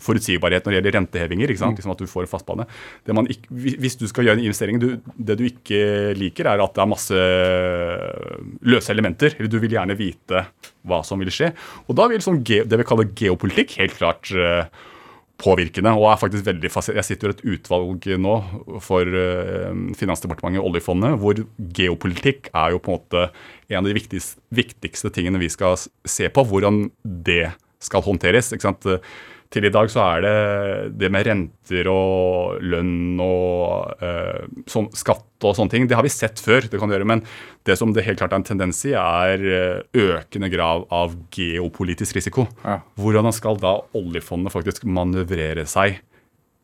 [0.00, 1.52] forutsigbarhet når det gjelder rentehevinger.
[1.52, 1.76] ikke sant?
[1.76, 2.64] Liksom at du får fastbane.
[3.04, 3.52] Det man ikke,
[3.84, 4.88] hvis du skal gjøre en investering, du,
[5.18, 5.82] det du ikke
[6.16, 7.20] liker, er at det er masse
[8.64, 9.36] løse elementer.
[9.38, 10.44] eller Du vil gjerne vite
[10.88, 11.52] hva som vil skje.
[11.88, 14.64] Og da vil sånn det vi kaller geopolitikk helt klart ø,
[15.40, 15.90] påvirkende.
[15.90, 17.02] og er faktisk veldig fascinert.
[17.02, 18.34] Jeg sitter i et utvalg nå
[18.84, 23.26] for eh, Finansdepartementet og oljefondet, hvor geopolitikk er jo på en måte
[23.70, 26.46] en av de viktigste, viktigste tingene vi skal se på.
[26.46, 28.52] Hvordan det skal håndteres.
[28.52, 28.86] ikke sant?
[29.52, 30.36] Til i dag så er det
[30.98, 35.88] det med renter og lønn og eh, sånn, skatt og sånne ting.
[35.90, 37.22] Det har vi sett før, det kan du gjøre, men
[37.68, 42.18] det som det helt klart er en tendens i, er eh, økende grav av geopolitisk
[42.18, 42.48] risiko.
[42.64, 42.80] Ja.
[42.98, 46.00] Hvordan skal da oljefondet faktisk manøvrere seg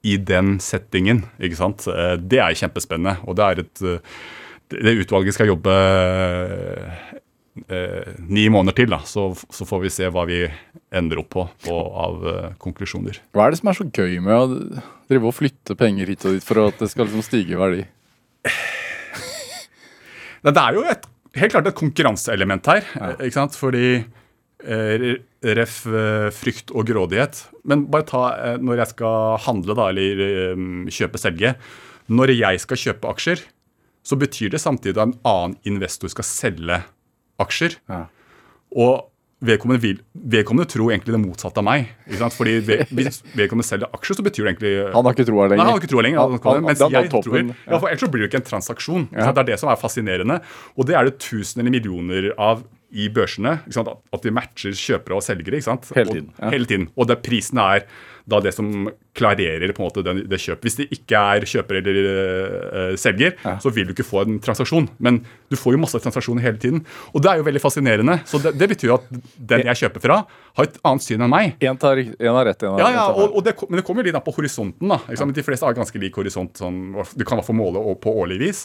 [0.07, 3.19] i den settingen, ikke sant, eh, det er kjempespennende.
[3.29, 4.21] Og det er et eh,
[4.71, 5.73] Det utvalget skal jobbe
[7.69, 10.43] eh, ni måneder til, da, så, så får vi se hva vi
[10.97, 13.21] ender opp på, på av eh, konklusjoner.
[13.37, 14.47] Hva er det som er så gøy med å
[15.11, 17.87] drive og flytte penger hit og dit for at det skal liksom stige i verdi?
[20.41, 21.03] Det er jo et,
[21.37, 22.87] helt klart et konkurranseelement her.
[23.21, 23.57] ikke sant?
[23.61, 25.03] Fordi eh,
[25.57, 27.43] ref eh, frykt og grådighet.
[27.69, 30.63] Men bare ta eh, når jeg skal handle, da, eller eh,
[30.97, 31.53] kjøpe-selge.
[32.09, 33.45] Når jeg skal kjøpe aksjer,
[34.01, 36.97] så betyr det samtidig at en annen investor skal selge aksjer.
[37.91, 38.05] Ja.
[38.77, 39.07] Og
[39.41, 41.87] vedkommende, vil, vedkommende tror egentlig det motsatte av meg.
[42.07, 42.35] ikke sant?
[42.37, 45.55] Fordi ved, hvis vedkommende selger aksjer, så betyr det egentlig Han har ikke troa Nei,
[45.55, 45.65] lenger.
[45.65, 46.21] han har ikke troa lenger.
[46.21, 49.09] Han- Han, mens han- jeg tror, ja, for Ellers så blir det ikke en transaksjon.
[49.15, 49.35] sant?
[49.35, 50.41] Det er det som er fascinerende.
[50.77, 52.63] Og det er det tusen eller millioner av
[52.93, 53.61] i børsene.
[53.71, 55.57] At- de matcher kjøpere og selgere.
[55.97, 56.47] Hele tiden, ja.
[56.47, 56.89] Og, hele tiden.
[56.99, 57.87] Og det prisen er
[58.29, 60.65] da det som klarerer på en måte det, det kjøpet.
[60.67, 64.89] Hvis det ikke er kjøper eller uh, selger, så vil du ikke få en transaksjon.
[65.03, 66.85] Men du får jo masse transaksjoner hele tiden.
[67.15, 68.21] Og det er jo veldig fascinerende.
[68.29, 69.11] Så det, det betyr jo at
[69.53, 70.21] den jeg kjøper fra,
[70.59, 71.55] har et annet syn enn meg.
[71.71, 74.03] En tar en har rett, en har Ja, ja, og, og det, men det kommer
[74.03, 74.91] jo litt an på horisonten.
[74.91, 75.01] da?
[75.11, 76.57] Men De fleste har ganske lik horisont.
[76.61, 78.65] Sånn, du kan i hvert fall måle på årlig vis.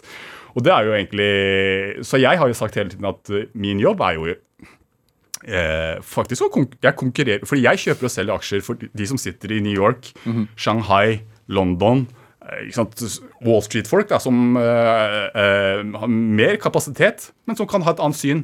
[0.56, 4.02] Og det er jo egentlig, Så jeg har jo sagt hele tiden at min jobb
[4.06, 4.36] er jo
[5.48, 6.46] eh, faktisk
[6.82, 10.12] jeg konkurrerer Fordi jeg kjøper og selger aksjer for de som sitter i New York,
[10.58, 12.08] Shanghai, London.
[12.46, 13.22] eh?
[13.46, 18.44] Wall Street-folk som eh, eh, har mer kapasitet, men som kan ha et annet syn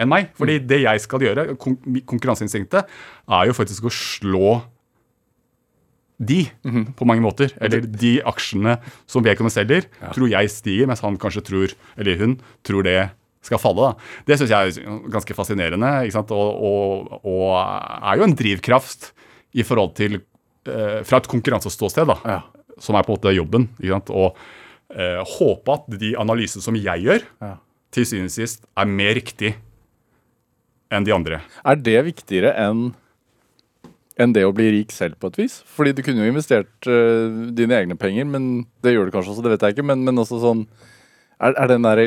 [0.00, 0.30] enn meg.
[0.38, 1.76] Fordi det jeg skal gjøre, kon
[2.06, 2.86] konkurranseinstinktet,
[3.28, 4.60] er jo faktisk å slå
[6.20, 6.44] de,
[6.96, 7.52] på mange måter.
[7.60, 8.76] Eller de aksjene
[9.08, 12.36] som vedkommende selger, tror jeg stiger, mens han kanskje tror, eller hun,
[12.66, 12.98] tror det
[13.42, 13.90] skal falle.
[13.90, 14.08] da.
[14.28, 16.30] Det syns jeg er ganske fascinerende, ikke sant?
[16.36, 19.10] Og, og, og er jo en drivkraft
[19.56, 20.18] i forhold til
[20.68, 22.40] eh, Fra et konkurranseståsted, da, Ja.
[22.80, 23.68] som er på en måte jobben.
[23.80, 24.10] ikke sant?
[24.12, 24.36] Og
[24.92, 27.54] eh, håpe at de analysene som jeg gjør, Ja.
[27.90, 29.54] til syvende og sist er mer riktig
[30.90, 31.40] enn de andre.
[31.64, 32.90] Er det viktigere enn
[34.20, 35.54] enn det å bli rik selv, på et vis?
[35.64, 39.44] Fordi du kunne jo investert uh, dine egne penger, men det gjør du kanskje også,
[39.46, 39.86] det vet jeg ikke.
[39.88, 40.66] Men, men også sånn
[41.40, 42.04] Er, er den derre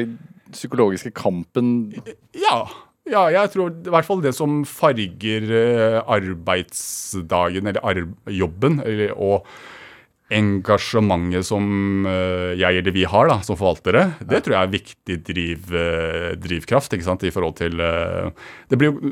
[0.56, 1.94] psykologiske kampen
[2.38, 2.64] Ja.
[3.10, 9.14] ja, jeg tror i hvert fall det som farger eh, arbeidsdagen eller arb jobben, eller,
[9.18, 9.48] og
[10.34, 15.18] engasjementet som eh, jeg eller vi har da, som forvaltere, det tror jeg er viktig
[15.28, 19.12] driv, eh, drivkraft ikke sant, i forhold til Det blir jo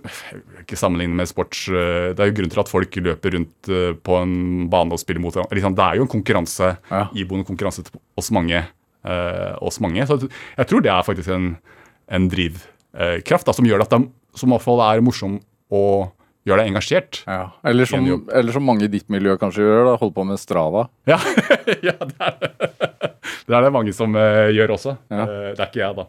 [0.64, 3.72] ikke sammenlignet med sports Det er jo grunn til at folk løper rundt
[4.08, 4.36] på en
[4.72, 5.76] bane og spiller mot hverandre.
[5.78, 7.04] Det er jo en konkurranse, Ja.
[7.14, 8.64] iboende konkurranse til oss mange.
[9.04, 10.06] Eh, oss mange.
[10.08, 11.54] Så jeg tror det er faktisk en,
[12.12, 14.04] en drivkraft da, som gjør at det,
[14.38, 15.40] som i hvert fall er morsom
[15.72, 15.84] å
[16.48, 17.22] gjøre deg engasjert.
[17.28, 17.44] ja.
[17.68, 20.88] eller, som, eller som mange i ditt miljø kanskje gjør, da, holder på med Strava.
[21.10, 21.20] Ja,
[21.88, 22.52] ja det, er det.
[23.46, 24.96] det er det mange som eh, gjør også.
[25.14, 25.26] Ja.
[25.28, 26.08] Eh, det er ikke jeg, da.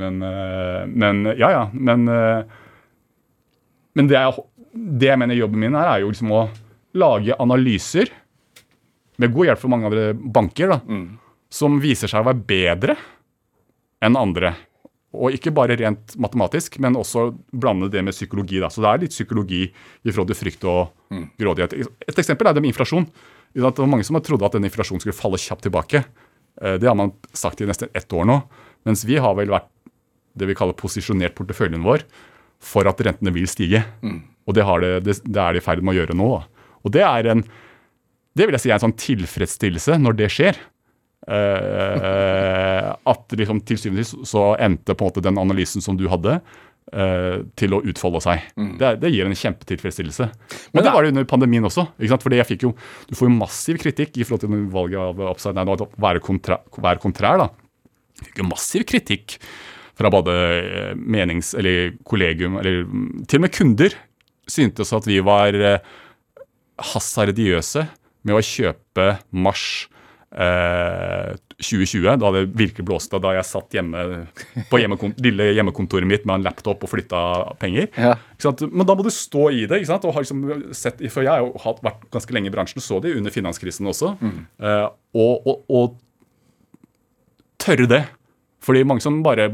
[0.00, 1.64] Men, eh, men ja, ja.
[1.72, 2.08] Men,
[3.94, 6.46] men det, jeg, det jeg mener jobben min er, er jo liksom å
[6.98, 8.12] lage analyser,
[9.20, 10.80] med god hjelp fra mange andre banker, da,
[11.54, 12.96] som viser seg å være bedre
[14.04, 14.54] enn andre.
[15.14, 18.58] Og ikke bare rent matematisk, men også blande det med psykologi.
[18.62, 18.70] Da.
[18.72, 21.76] Så det er litt psykologi i forhold til frykt og grådighet.
[22.08, 23.06] Et eksempel er det med inflasjon.
[23.54, 26.02] Det var mange som trodde at denne inflasjonen skulle falle kjapt tilbake.
[26.60, 28.40] Eh, Det har man sagt i nesten ett år nå.
[28.84, 29.70] Mens vi har vel vært
[30.34, 32.02] det vi kaller posisjonert porteføljen vår
[32.58, 33.84] for at rentene vil stige.
[34.48, 36.26] Og det, har det, det, det er de i ferd med å gjøre nå.
[36.34, 36.66] Da.
[36.82, 37.44] Og det er en
[38.34, 40.58] det vil jeg si er en sånn tilfredsstillelse når det skjer.
[41.24, 45.96] Eh, at liksom til syvende og sist så endte på en måte den analysen som
[45.96, 46.38] du hadde,
[46.92, 48.44] eh, til å utfolde seg.
[48.80, 50.28] Det, det gir en kjempetilfredsstillelse.
[50.28, 51.86] Men Men det var det under pandemien også.
[51.98, 52.26] ikke sant?
[52.26, 52.74] Fordi jeg fikk jo,
[53.08, 56.60] Du får jo massiv kritikk i forhold til valget av Upside Down, å være, kontra,
[56.76, 57.38] være kontrær.
[57.38, 57.48] da.
[58.20, 59.38] Jeg fikk jo massiv kritikk
[59.94, 63.94] fra både eh, menings- eller kollegium, eller mm, til og med kunder
[64.50, 65.78] syntes at vi var eh,
[66.92, 67.86] hasardiøse
[68.26, 69.86] med å kjøpe mars
[70.34, 74.04] eh, 2020, da det virkelig blåste, da jeg satt hjemme
[74.70, 77.20] på hjemmekon lille hjemmekontoret mitt med en laptop og flytta
[77.62, 77.88] penger.
[77.96, 78.16] Ja.
[78.66, 79.84] Men da må du stå i det.
[79.94, 83.14] Og har liksom sett, for jeg har jo vært ganske lenge i bransjen, så det
[83.18, 84.14] under finanskrisen også.
[84.24, 85.96] Eh, og, og, og
[87.62, 88.02] tørre det.
[88.64, 89.52] Fordi mange som bare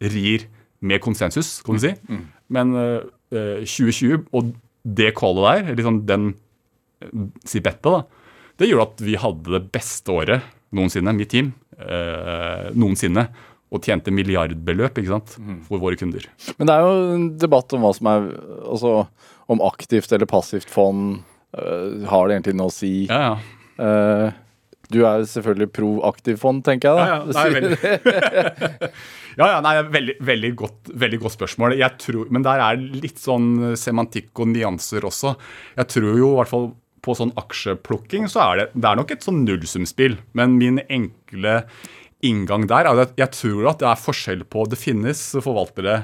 [0.00, 0.46] rir
[0.80, 1.92] med konsensus, kan du si.
[2.50, 3.00] Men eh,
[3.36, 4.54] eh, 2020 og
[4.84, 6.32] det callet der, liksom den
[7.02, 8.19] eh, si betta, da,
[8.60, 10.44] det gjorde at vi hadde det beste året
[10.76, 13.28] noensinne, mitt team, eh, noensinne.
[13.70, 15.36] Og tjente milliardbeløp ikke sant,
[15.68, 16.24] for våre kunder.
[16.58, 18.24] Men det er jo en debatt om hva som er
[18.66, 18.94] Altså
[19.50, 22.92] om aktivt eller passivt fond Uh, har det egentlig noe å si.
[23.10, 23.32] Ja, ja.
[23.80, 24.30] Uh,
[24.90, 27.04] du er selvfølgelig pro aktivfond, tenker jeg da.
[27.06, 28.90] Ja, ja, nei, veldig,
[29.38, 31.76] ja, ja, nei, veldig, veldig, godt, veldig godt spørsmål.
[31.78, 35.36] Jeg tror, men der er litt sånn semantikk og nyanser også.
[35.78, 36.66] Jeg tror jo i hvert fall
[37.04, 40.18] på sånn aksjeplukking så er det, det er nok et sånn nullsumspill.
[40.36, 41.62] Men min enkle
[42.26, 46.02] inngang der er at jeg tror at det er forskjell på Det finnes forvaltere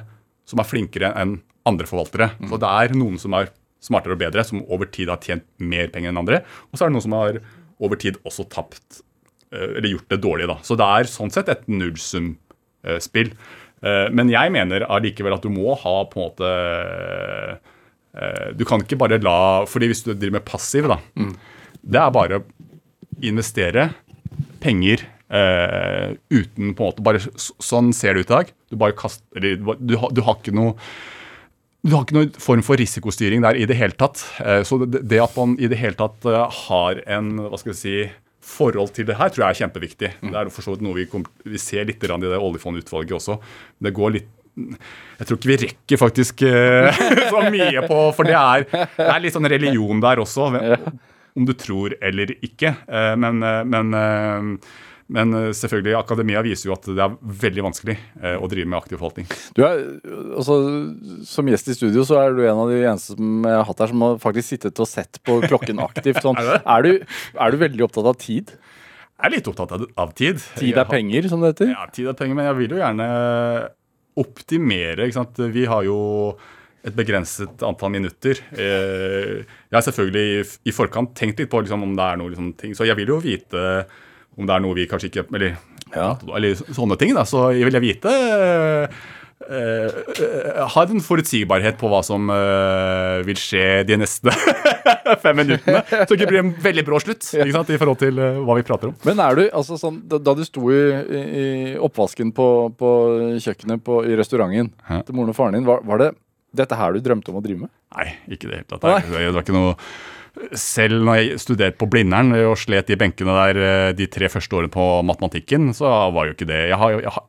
[0.49, 2.31] som er flinkere enn andre forvaltere.
[2.39, 2.49] Mm.
[2.49, 3.51] Så det er noen som er
[3.83, 6.41] smartere og bedre, som over tid har tjent mer penger enn andre.
[6.71, 7.41] Og så er det noen som har
[7.83, 9.03] over tid også tapt
[9.53, 10.49] eh, eller gjort det dårlig.
[10.51, 10.59] da.
[10.65, 13.33] Så det er sånn sett et nullsumspill.
[13.83, 16.53] Eh, Men jeg mener allikevel at du må ha på en måte
[18.57, 20.97] Du kan ikke bare la fordi hvis du driver med passiv, da,
[21.87, 22.45] det er bare å
[23.25, 23.91] investere
[24.61, 28.51] penger eh, uten på en måte bare Sånn ser det ut i dag.
[28.73, 30.75] Du bare kaster du, du, har- du har ikke noe
[31.87, 34.19] du har ikke noen form for risikostyring der i det hele tatt.
[34.43, 37.73] Eh, Så det, det at man i det hele tatt eh, har en hva skal
[37.77, 37.97] jeg si,
[38.47, 40.09] forhold til det her, tror jeg er kjempeviktig.
[40.23, 41.05] Det er for så vidt noe vi,
[41.51, 43.39] vi ser litt i det oljefondutvalget også.
[43.83, 47.01] Det går litt Jeg tror ikke vi rekker faktisk eh,
[47.33, 48.65] så mye på For det er,
[48.97, 50.49] det er litt sånn religion der også,
[51.37, 52.73] om du tror eller ikke.
[52.89, 54.59] Eh, Men, eh, men,
[55.13, 57.95] men selvfølgelig, akademia viser jo at det er veldig vanskelig
[58.41, 59.29] å drive med aktiv forvaltning.
[59.55, 59.85] Du er,
[60.35, 60.57] altså,
[61.29, 63.85] som gjest i studio så er du en av de eneste som jeg har hatt
[63.85, 66.19] her som har faktisk sittet og sett på klokken aktivt.
[66.25, 66.41] Sånn.
[66.43, 66.59] Er?
[66.65, 68.51] Er, du, er du veldig opptatt av tid?
[68.57, 70.43] Jeg er litt opptatt av, av tid.
[70.59, 71.71] Tid er penger, som det heter?
[71.77, 73.07] Ja, tid er penger, men jeg vil jo gjerne
[74.17, 75.07] optimere.
[75.07, 75.39] ikke sant?
[75.53, 75.97] Vi har jo
[76.87, 78.39] et begrenset antall minutter.
[78.55, 82.31] Eh, Jeg har selvfølgelig i, i forkant tenkt litt på liksom, om det er noe
[82.31, 83.65] liksom, ting, så jeg vil jo vite
[84.39, 85.57] om det er noe vi kanskje ikke Eller,
[85.95, 86.17] Ja.
[86.37, 87.15] eller sånne ting.
[87.15, 88.89] da, Så jeg vil jeg vite
[89.51, 94.33] eh, har en forutsigbarhet på hva som uh, vil skje de neste
[95.25, 95.83] fem minuttene.
[95.93, 98.59] Så det ikke blir en veldig brå slutt ikke sant, i forhold til uh, hva
[98.59, 98.99] vi prater om.
[99.09, 100.83] Men er du, altså sånn, da, da du sto i,
[101.27, 101.47] i
[101.83, 102.93] oppvasken på, på
[103.45, 105.03] kjøkkenet på, i restauranten Hæ?
[105.07, 106.13] til moren og faren din, var, var det
[106.57, 107.73] dette her du drømte om å drive med?
[107.97, 108.85] Nei, ikke det hele tatt.
[108.85, 109.75] Det, det var ikke noe
[110.57, 114.59] selv når jeg studerte på Blindern og slet i benkene der eh, de tre første
[114.59, 117.27] årene på matematikken, så var jo ikke det Jeg har jeg har,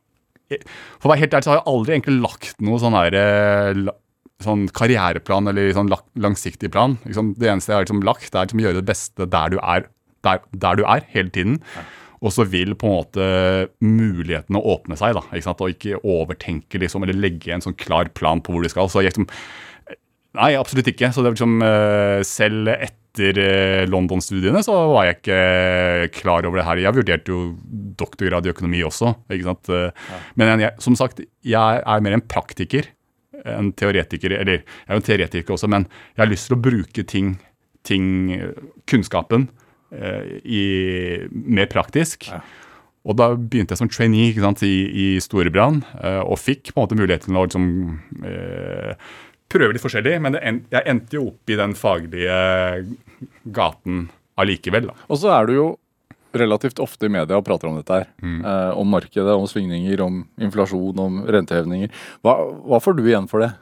[0.50, 3.82] For å være helt ærlig så har jeg aldri egentlig lagt noe sånn her eh,
[4.44, 5.92] sånn karriereplan eller sånn
[6.22, 6.98] langsiktig plan.
[7.08, 9.54] Liksom, det eneste jeg har liksom lagt, det er liksom å gjøre det beste der
[9.54, 9.88] du er,
[10.28, 11.62] der, der du er hele tiden.
[12.18, 13.26] Og så vil på en måte
[13.84, 15.62] mulighetene åpne seg, da, ikke sant?
[15.62, 18.90] og ikke overtenke liksom, eller legge en sånn klar plan på hvor du skal.
[18.90, 19.30] Så jeg liksom,
[20.38, 21.08] Nei, absolutt ikke.
[21.10, 26.48] Så det er liksom, eh, selv etter eh, London-studiene så var jeg ikke eh, klar
[26.48, 26.84] over det her.
[26.84, 27.42] Jeg vurderte jo
[28.00, 29.14] doktorgrad i økonomi også.
[29.34, 29.72] ikke sant?
[29.74, 30.22] Ja.
[30.40, 32.92] Men jeg, som sagt, jeg er mer en praktiker
[33.46, 34.36] enn teoretiker.
[34.40, 37.36] Eller jeg er jo en teoretiker også, men jeg har lyst til å bruke ting,
[37.88, 38.08] ting
[38.90, 39.50] kunnskapen,
[39.92, 40.64] eh, i,
[41.32, 42.30] mer praktisk.
[43.08, 46.84] Og da begynte jeg som trainee sant, i, i Storebrand, eh, og fikk på en
[46.84, 47.68] måte muligheten til å liksom,
[48.28, 49.12] eh,
[49.52, 50.16] prøve litt forskjellig.
[50.24, 52.40] Men det en, jeg endte jo opp i den faglige
[53.56, 54.92] gaten allikevel.
[54.92, 54.98] da.
[55.10, 55.68] Og så er du jo
[56.38, 58.10] relativt ofte i media og prater om dette her.
[58.22, 58.42] Mm.
[58.46, 61.94] Eh, om markedet, om svingninger, om inflasjon, om rentehevninger.
[62.26, 62.38] Hva,
[62.68, 63.54] hva får du igjen for det?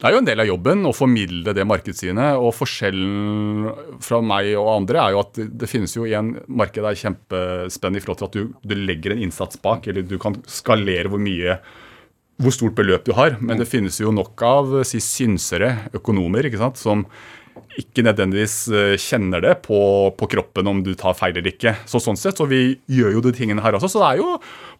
[0.00, 2.38] Det er jo en del av jobben å formidle det markedssynet.
[2.40, 6.88] Og forskjellen fra meg og andre er jo at det, det finnes jo igjen Markedet
[6.88, 10.38] er kjempespennende i forhold til at du, du legger en innsats bak, eller du kan
[10.48, 11.58] skalere hvor mye
[12.40, 13.30] hvor stort beløp du har.
[13.40, 16.98] Men det finnes jo nok av si, synsere, økonomer, ikke sant, som
[17.78, 19.80] ikke nødvendigvis eh, kjenner det på,
[20.18, 21.72] på kroppen om du tar feil eller ikke.
[21.88, 22.60] Så sånn sett, så vi
[22.90, 23.88] gjør jo de tingene her også.
[23.92, 24.28] Så det er jo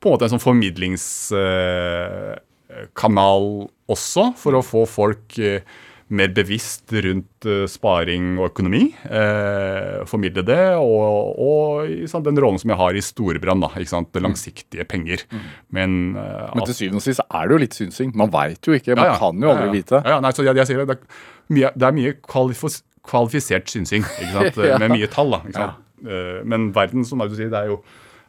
[0.00, 3.42] på en måte en sånn formidlingskanal
[3.90, 5.62] også, for å få folk eh,
[6.10, 8.82] mer bevisst rundt eh, sparing og økonomi.
[9.06, 14.86] Eh, formidle det, og, og sant, den rollen som jeg har i Storebrand, da, langsiktige
[14.90, 15.24] penger.
[15.70, 18.12] Men, eh, Men til syvende og sist er det jo litt synsing.
[18.18, 18.96] Man veit jo ikke.
[18.96, 19.20] Man ja, ja.
[19.22, 20.02] kan jo aldri vite.
[20.04, 24.06] Ja, nei, så jeg, jeg det, det, er mye, det er mye kvalifisert synsing?
[24.60, 24.78] Ja.
[24.82, 25.38] med mye tall.
[25.54, 25.72] da?
[26.04, 27.82] Eh, Men verden som du sier, det er jo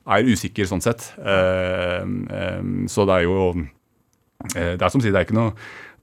[0.09, 1.11] er usikker sånn sett.
[1.17, 3.37] Eh, eh, Så det er jo
[4.55, 5.53] eh, Det er som å si, det er ikke noe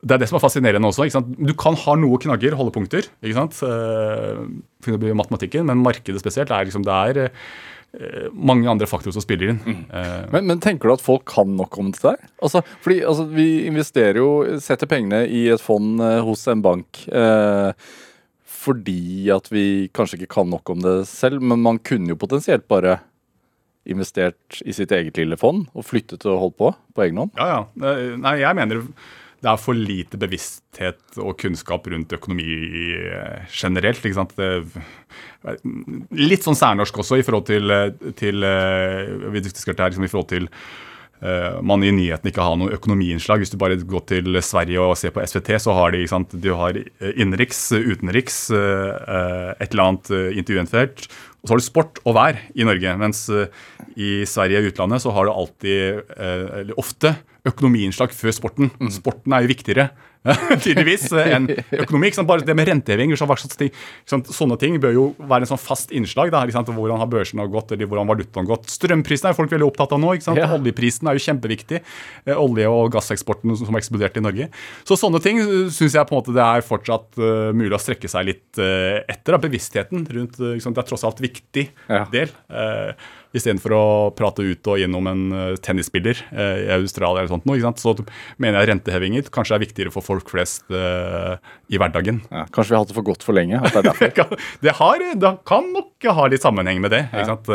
[0.02, 1.06] det er det som er fascinerende også.
[1.06, 1.30] ikke sant?
[1.42, 3.56] Du kan ha noe knagger, holdepunkter, ikke sant?
[3.66, 4.44] Eh,
[4.84, 9.16] for det blir matematikken, men markedet spesielt er liksom, det er eh, mange andre faktorer
[9.16, 9.62] som spiller inn.
[9.90, 12.30] Eh, Men, men tenker du at folk kan nok om dette der?
[12.42, 14.30] Altså, fordi altså, vi investerer jo,
[14.62, 17.02] setter pengene i et fond hos en bank.
[17.10, 17.72] Uh,
[18.58, 22.66] fordi at vi kanskje ikke kan nok om det selv, men man kunne jo potensielt
[22.70, 22.98] bare
[23.88, 27.30] investert i sitt eget lille fond og flyttet og holdt på på egen hånd.
[27.38, 28.16] Ja, ja.
[28.20, 28.82] Nei, jeg mener
[29.38, 32.48] det er for lite bevissthet og kunnskap rundt økonomi
[32.98, 34.02] eh, generelt.
[34.02, 34.34] ikke sant?
[34.38, 34.82] Det,
[36.18, 37.72] litt sånn særnorsk også i forhold til,
[38.18, 40.48] til vi diskuterte her, liksom, i forhold til
[41.22, 43.44] uh, man i nyhetene ikke har noe økonomiinnslag.
[43.44, 46.50] Hvis du bare går til Sverige og ser på SVT, så har de sant, du
[46.58, 46.82] har
[47.14, 50.12] innenriks, utenriks, uh, et eller annet
[50.42, 51.06] intervjuentfelt.
[51.38, 52.94] Og så har du sport og vær i Norge.
[52.98, 53.24] Mens
[53.94, 57.14] i Sverige og utlandet så har du alltid, eller ofte,
[57.46, 58.72] økonomiinnslag før sporten.
[58.80, 58.90] Mm.
[58.96, 59.88] Sporten er jo viktigere
[60.64, 61.50] tydeligvis enn
[61.82, 62.12] økonomi.
[62.28, 66.32] Bare det med renteheving sånne ting bør jo være en sånn fast innslag.
[66.34, 68.68] Da, hvordan har børsene gått, eller hvordan valutaen gått.
[68.72, 70.16] Strømprisen er folk veldig opptatt av nå.
[70.38, 70.48] Ja.
[70.56, 71.82] Oljeprisen er jo kjempeviktig.
[72.24, 74.48] Eh, olje- og gasseksporten som eksploderte eksplodert i Norge.
[74.86, 75.40] Så sånne ting
[75.72, 79.00] syns jeg på en måte det er fortsatt uh, mulig å strekke seg litt uh,
[79.08, 79.34] etter.
[79.34, 82.04] Da, bevisstheten rundt uh, Det er tross alt viktig ja.
[82.12, 82.32] del.
[82.48, 82.92] Uh,
[83.36, 83.84] Istedenfor å
[84.16, 87.92] prate ut og gjennom en uh, tennisspiller uh, i Australia eller sånt noe, så
[88.40, 91.36] mener jeg rentehevinger kanskje er viktigere for folk flest uh,
[91.68, 92.22] i hverdagen.
[92.32, 93.60] Ja, kanskje vi har hatt det for godt for lenge?
[93.68, 93.84] Det
[94.64, 97.04] det, har, det kan nok ha litt sammenheng med det.
[97.12, 97.54] ikke sant?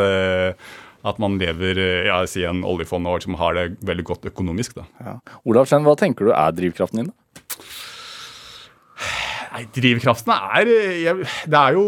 [1.04, 4.78] at man lever ja, i en oljefond og som har det veldig godt økonomisk.
[4.78, 4.86] Da.
[5.04, 5.18] Ja.
[5.44, 7.10] Olav Schen, hva tenker du er drivkraften din?
[7.10, 7.66] da?
[9.54, 10.66] Nei, Drivkraften er
[11.46, 11.84] Det er jo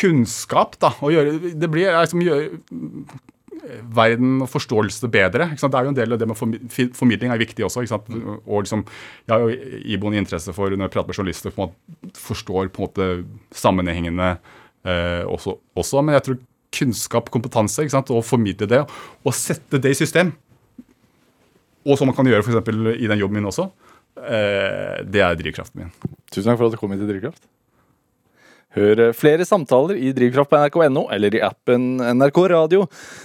[0.00, 0.78] kunnskap.
[0.80, 2.48] da, og gjøre, Det blir liksom, gjøre
[3.94, 5.50] verden og forståelse bedre.
[5.52, 6.38] Det er jo en del av det med
[6.96, 7.84] Formidling er viktig også.
[8.46, 8.84] Og liksom,
[9.26, 12.82] Jeg har jo iboende interesse for når jeg prater med journalister, på en forstår på
[12.82, 13.08] en måte
[13.52, 14.38] sammenhengene
[14.84, 16.38] eh, også, også, Men jeg tror
[16.72, 18.84] kunnskap, kompetanse, og formidle det,
[19.24, 20.32] og sette det i system,
[21.84, 23.70] og som man kan gjøre for i den jobben min også,
[24.22, 25.90] eh, det er drivkraften min.
[26.30, 27.42] Tusen takk for at du kom hit til Drivkraft.
[28.76, 32.84] Hør flere samtaler i Drivkraft på nrk.no eller i appen NRK Radio.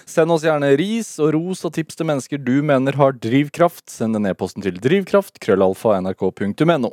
[0.10, 3.86] Send oss gjerne ris og ros og tips til mennesker du mener har drivkraft.
[3.94, 6.90] Send en e-posten til drivkraft, krøllalfa, nrk.no.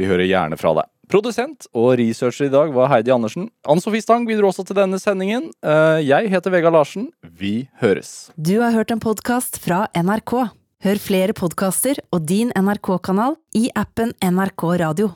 [0.00, 0.88] Vi hører gjerne fra deg.
[1.10, 3.48] Produsent og researcher i dag var Heidi Andersen.
[3.68, 5.50] Ann Sofie Stang bidro også til denne sendingen.
[5.60, 7.08] Eh, jeg heter Vegard Larsen.
[7.20, 8.30] Vi høres.
[8.38, 10.36] Du har hørt en podkast fra NRK.
[10.86, 15.10] Hør flere podkaster og din NRK-kanal i appen NRK Radio.